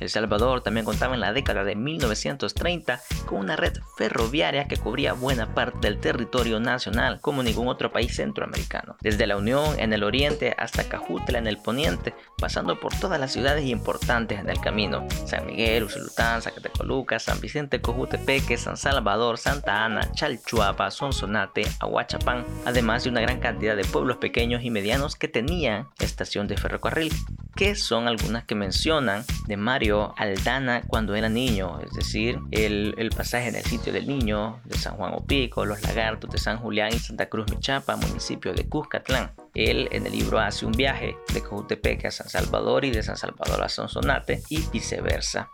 El 0.00 0.10
Salvador 0.10 0.62
también 0.62 0.84
contaba 0.84 1.14
en 1.14 1.20
la 1.20 1.32
década 1.32 1.64
de 1.64 1.76
1930 1.76 3.00
con 3.26 3.38
una 3.38 3.56
red 3.56 3.72
ferroviaria 3.96 4.66
que 4.66 4.76
cubría 4.76 5.12
buena 5.12 5.54
parte 5.54 5.88
del 5.88 6.00
territorio 6.00 6.60
nacional 6.60 7.20
como 7.20 7.42
ningún 7.42 7.68
otro 7.68 7.92
país 7.92 8.16
centroamericano. 8.16 8.96
Desde 9.00 9.26
la 9.26 9.36
Unión 9.36 9.78
en 9.78 9.92
el 9.92 10.02
oriente 10.02 10.54
hasta 10.58 10.88
Cajutla 10.88 11.38
en 11.38 11.46
el 11.46 11.58
poniente, 11.58 12.14
pasando 12.38 12.80
por 12.80 12.94
todas 12.94 13.20
las 13.20 13.32
ciudades 13.32 13.64
importantes 13.66 14.40
en 14.40 14.50
el 14.50 14.60
camino. 14.60 15.06
San 15.26 15.46
Miguel, 15.46 15.84
Usulután, 15.84 16.42
Zacatecoluca, 16.42 17.18
San 17.18 17.40
Vicente, 17.40 17.80
Cojutepeque, 17.80 18.56
San 18.56 18.76
Salvador, 18.76 19.38
Santa 19.38 19.84
Ana, 19.84 20.10
Chalchuapa, 20.12 20.90
Sonsonate, 20.90 21.62
Aguachapán, 21.80 22.44
además 22.64 23.04
de 23.04 23.10
una 23.10 23.20
gran 23.20 23.40
cantidad 23.40 23.76
de 23.76 23.84
pueblos 23.84 24.16
pequeños 24.16 24.62
y 24.64 24.70
medianos 24.70 25.16
que 25.16 25.28
tenían 25.28 25.88
estación 26.00 26.48
de 26.48 26.56
ferrocarril 26.56 27.12
que 27.54 27.74
son 27.74 28.08
algunas 28.08 28.44
que 28.44 28.54
mencionan 28.54 29.24
de 29.46 29.56
Mario 29.56 30.14
Aldana 30.16 30.82
cuando 30.86 31.14
era 31.14 31.28
niño, 31.28 31.80
es 31.80 31.92
decir, 31.92 32.38
el, 32.50 32.94
el 32.98 33.10
pasaje 33.10 33.48
en 33.48 33.56
el 33.56 33.64
sitio 33.64 33.92
del 33.92 34.06
niño 34.06 34.60
de 34.64 34.78
San 34.78 34.96
Juan 34.96 35.14
Opico, 35.14 35.64
los 35.64 35.82
lagartos 35.82 36.30
de 36.30 36.38
San 36.38 36.58
Julián 36.58 36.90
y 36.94 36.98
Santa 36.98 37.28
Cruz 37.28 37.50
Michapa, 37.50 37.96
municipio 37.96 38.54
de 38.54 38.68
Cuscatlán. 38.68 39.32
Él 39.54 39.88
en 39.92 40.06
el 40.06 40.12
libro 40.12 40.38
hace 40.38 40.64
un 40.64 40.72
viaje 40.72 41.16
de 41.34 41.42
Cojutepeque 41.42 42.06
a 42.06 42.10
San 42.10 42.28
Salvador 42.28 42.84
y 42.84 42.90
de 42.90 43.02
San 43.02 43.16
Salvador 43.16 43.62
a 43.62 43.68
Sonsonate 43.68 44.42
y 44.48 44.62
viceversa. 44.72 45.50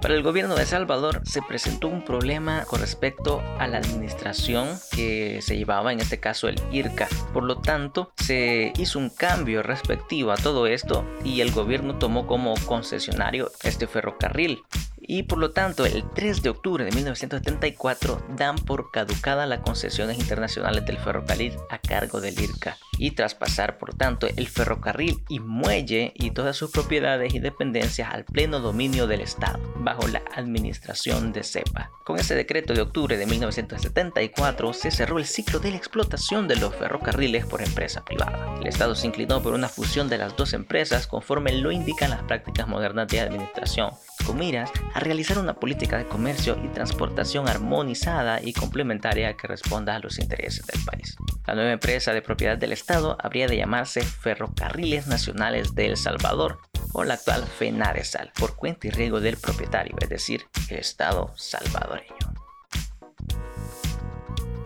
Para 0.00 0.14
el 0.14 0.22
gobierno 0.22 0.54
de 0.54 0.66
Salvador 0.66 1.22
se 1.24 1.40
presentó 1.42 1.88
un 1.88 2.04
problema 2.04 2.64
con 2.66 2.80
respecto 2.80 3.42
a 3.58 3.66
la 3.66 3.78
administración 3.78 4.68
que 4.94 5.40
se 5.40 5.56
llevaba, 5.56 5.92
en 5.92 6.00
este 6.00 6.20
caso 6.20 6.48
el 6.48 6.60
IRCA. 6.70 7.08
Por 7.32 7.44
lo 7.44 7.60
tanto, 7.60 8.12
se 8.16 8.72
hizo 8.76 8.98
un 8.98 9.10
cambio 9.10 9.62
respectivo 9.62 10.32
a 10.32 10.36
todo 10.36 10.66
esto 10.66 11.04
y 11.24 11.40
el 11.40 11.52
gobierno 11.52 11.98
tomó 11.98 12.26
como 12.26 12.54
concesionario 12.66 13.50
este 13.62 13.86
ferrocarril 13.86 14.62
y 15.06 15.24
por 15.24 15.38
lo 15.38 15.50
tanto 15.52 15.84
el 15.84 16.04
3 16.14 16.42
de 16.42 16.48
octubre 16.48 16.84
de 16.84 16.90
1974 16.92 18.26
dan 18.36 18.56
por 18.56 18.90
caducada 18.90 19.46
las 19.46 19.60
concesiones 19.60 20.18
internacionales 20.18 20.86
del 20.86 20.98
ferrocarril 20.98 21.54
a 21.70 21.78
cargo 21.86 22.20
del 22.20 22.38
IRCA 22.40 22.76
y 22.98 23.12
traspasar 23.12 23.78
por 23.78 23.94
tanto 23.94 24.26
el 24.36 24.48
ferrocarril 24.48 25.18
y 25.28 25.40
muelle 25.40 26.12
y 26.14 26.30
todas 26.30 26.56
sus 26.56 26.70
propiedades 26.70 27.34
y 27.34 27.38
dependencias 27.38 28.12
al 28.12 28.24
pleno 28.24 28.60
dominio 28.60 29.06
del 29.06 29.20
Estado 29.20 29.58
bajo 29.78 30.06
la 30.08 30.22
administración 30.34 31.32
de 31.32 31.42
CEPA. 31.42 31.90
Con 32.04 32.18
ese 32.18 32.34
decreto 32.34 32.74
de 32.74 32.82
octubre 32.82 33.16
de 33.16 33.26
1974 33.26 34.72
se 34.72 34.90
cerró 34.90 35.18
el 35.18 35.26
ciclo 35.26 35.58
de 35.58 35.70
la 35.70 35.76
explotación 35.76 36.48
de 36.48 36.56
los 36.56 36.74
ferrocarriles 36.74 37.46
por 37.46 37.62
empresa 37.62 38.04
privada. 38.04 38.56
El 38.60 38.66
Estado 38.66 38.94
se 38.94 39.06
inclinó 39.06 39.42
por 39.42 39.54
una 39.54 39.68
fusión 39.68 40.08
de 40.08 40.18
las 40.18 40.36
dos 40.36 40.52
empresas 40.52 41.06
conforme 41.06 41.52
lo 41.52 41.72
indican 41.72 42.10
las 42.10 42.22
prácticas 42.22 42.68
modernas 42.68 43.08
de 43.08 43.20
administración 43.20 43.90
con 44.24 44.38
miras 44.38 44.70
a 44.94 45.00
realizar 45.00 45.38
una 45.38 45.54
política 45.54 45.98
de 45.98 46.06
comercio 46.06 46.56
y 46.64 46.68
transportación 46.68 47.48
armonizada 47.48 48.40
y 48.42 48.52
complementaria 48.52 49.36
que 49.36 49.46
responda 49.46 49.96
a 49.96 49.98
los 49.98 50.18
intereses 50.18 50.66
del 50.66 50.82
país. 50.84 51.16
La 51.46 51.54
nueva 51.54 51.72
empresa 51.74 52.12
de 52.12 52.22
propiedad 52.22 52.58
del 52.58 52.72
Estado 52.72 53.16
habría 53.20 53.46
de 53.46 53.56
llamarse 53.56 54.00
Ferrocarriles 54.02 55.06
Nacionales 55.06 55.74
de 55.74 55.86
El 55.86 55.96
Salvador 55.96 56.58
o 56.92 57.04
la 57.04 57.14
actual 57.14 57.44
FENARESAL, 57.44 58.32
por 58.38 58.56
cuenta 58.56 58.86
y 58.86 58.90
riesgo 58.90 59.20
del 59.20 59.36
propietario, 59.36 59.96
es 60.00 60.08
decir, 60.08 60.46
el 60.70 60.78
Estado 60.78 61.32
salvadoreño. 61.36 62.34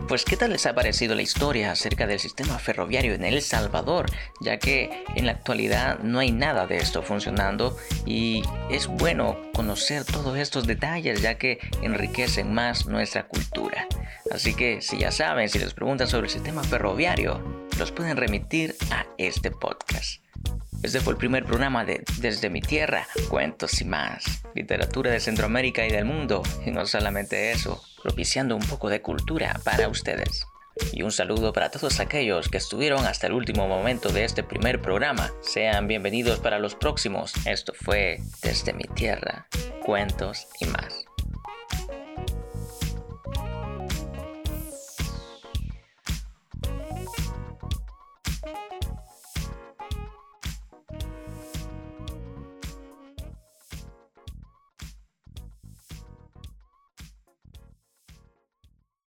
Pues 0.09 0.25
¿qué 0.25 0.39
tal 0.39 0.53
les 0.53 0.65
ha 0.65 0.75
parecido 0.75 1.15
la 1.15 1.21
historia 1.21 1.71
acerca 1.71 2.07
del 2.07 2.19
sistema 2.19 2.59
ferroviario 2.59 3.13
en 3.13 3.25
El 3.25 3.43
Salvador? 3.43 4.07
Ya 4.41 4.59
que 4.59 5.05
en 5.15 5.27
la 5.27 5.33
actualidad 5.33 5.99
no 5.99 6.19
hay 6.19 6.33
nada 6.33 6.67
de 6.67 6.79
esto 6.79 7.03
funcionando 7.03 7.77
y 8.07 8.43
es 8.71 8.87
bueno 8.87 9.37
conocer 9.53 10.07
todos 10.07 10.39
estos 10.39 10.67
detalles 10.67 11.21
ya 11.21 11.37
que 11.37 11.59
enriquecen 11.83 12.55
más 12.55 12.87
nuestra 12.87 13.29
cultura. 13.29 13.87
Así 14.33 14.55
que 14.55 14.81
si 14.81 14.97
ya 14.97 15.13
saben, 15.13 15.51
si 15.51 15.59
les 15.59 15.75
preguntan 15.75 16.09
sobre 16.09 16.29
el 16.29 16.33
sistema 16.33 16.65
ferroviario, 16.65 17.67
los 17.79 17.93
pueden 17.93 18.17
remitir 18.17 18.77
a 18.91 19.05
este 19.19 19.51
podcast. 19.51 20.23
Este 20.83 21.01
fue 21.01 21.15
el 21.15 21.19
primer 21.19 21.45
programa 21.45 21.85
de 21.85 22.05
Desde 22.21 22.51
mi 22.51 22.61
tierra, 22.61 23.09
cuentos 23.29 23.81
y 23.81 23.85
más, 23.85 24.43
literatura 24.55 25.11
de 25.11 25.19
Centroamérica 25.19 25.85
y 25.85 25.91
del 25.91 26.05
mundo, 26.05 26.43
y 26.65 26.71
no 26.71 26.87
solamente 26.87 27.51
eso, 27.51 27.83
propiciando 28.03 28.55
un 28.55 28.63
poco 28.63 28.89
de 28.89 29.03
cultura 29.03 29.61
para 29.65 29.89
ustedes. 29.89 30.47
Y 30.93 31.03
un 31.03 31.11
saludo 31.11 31.53
para 31.53 31.73
todos 31.73 31.99
aquellos 31.99 32.49
que 32.49 32.59
estuvieron 32.59 33.05
hasta 33.07 33.27
el 33.27 33.33
último 33.33 33.67
momento 33.67 34.11
de 34.11 34.25
este 34.25 34.45
primer 34.45 34.81
programa. 34.81 35.33
Sean 35.41 35.89
bienvenidos 35.89 36.39
para 36.39 36.61
los 36.61 36.77
próximos. 36.77 37.33
Esto 37.45 37.73
fue 37.75 38.21
Desde 38.43 38.73
mi 38.73 38.85
tierra, 38.85 39.49
cuentos 39.85 40.47
y 40.61 40.67
más. 40.67 41.08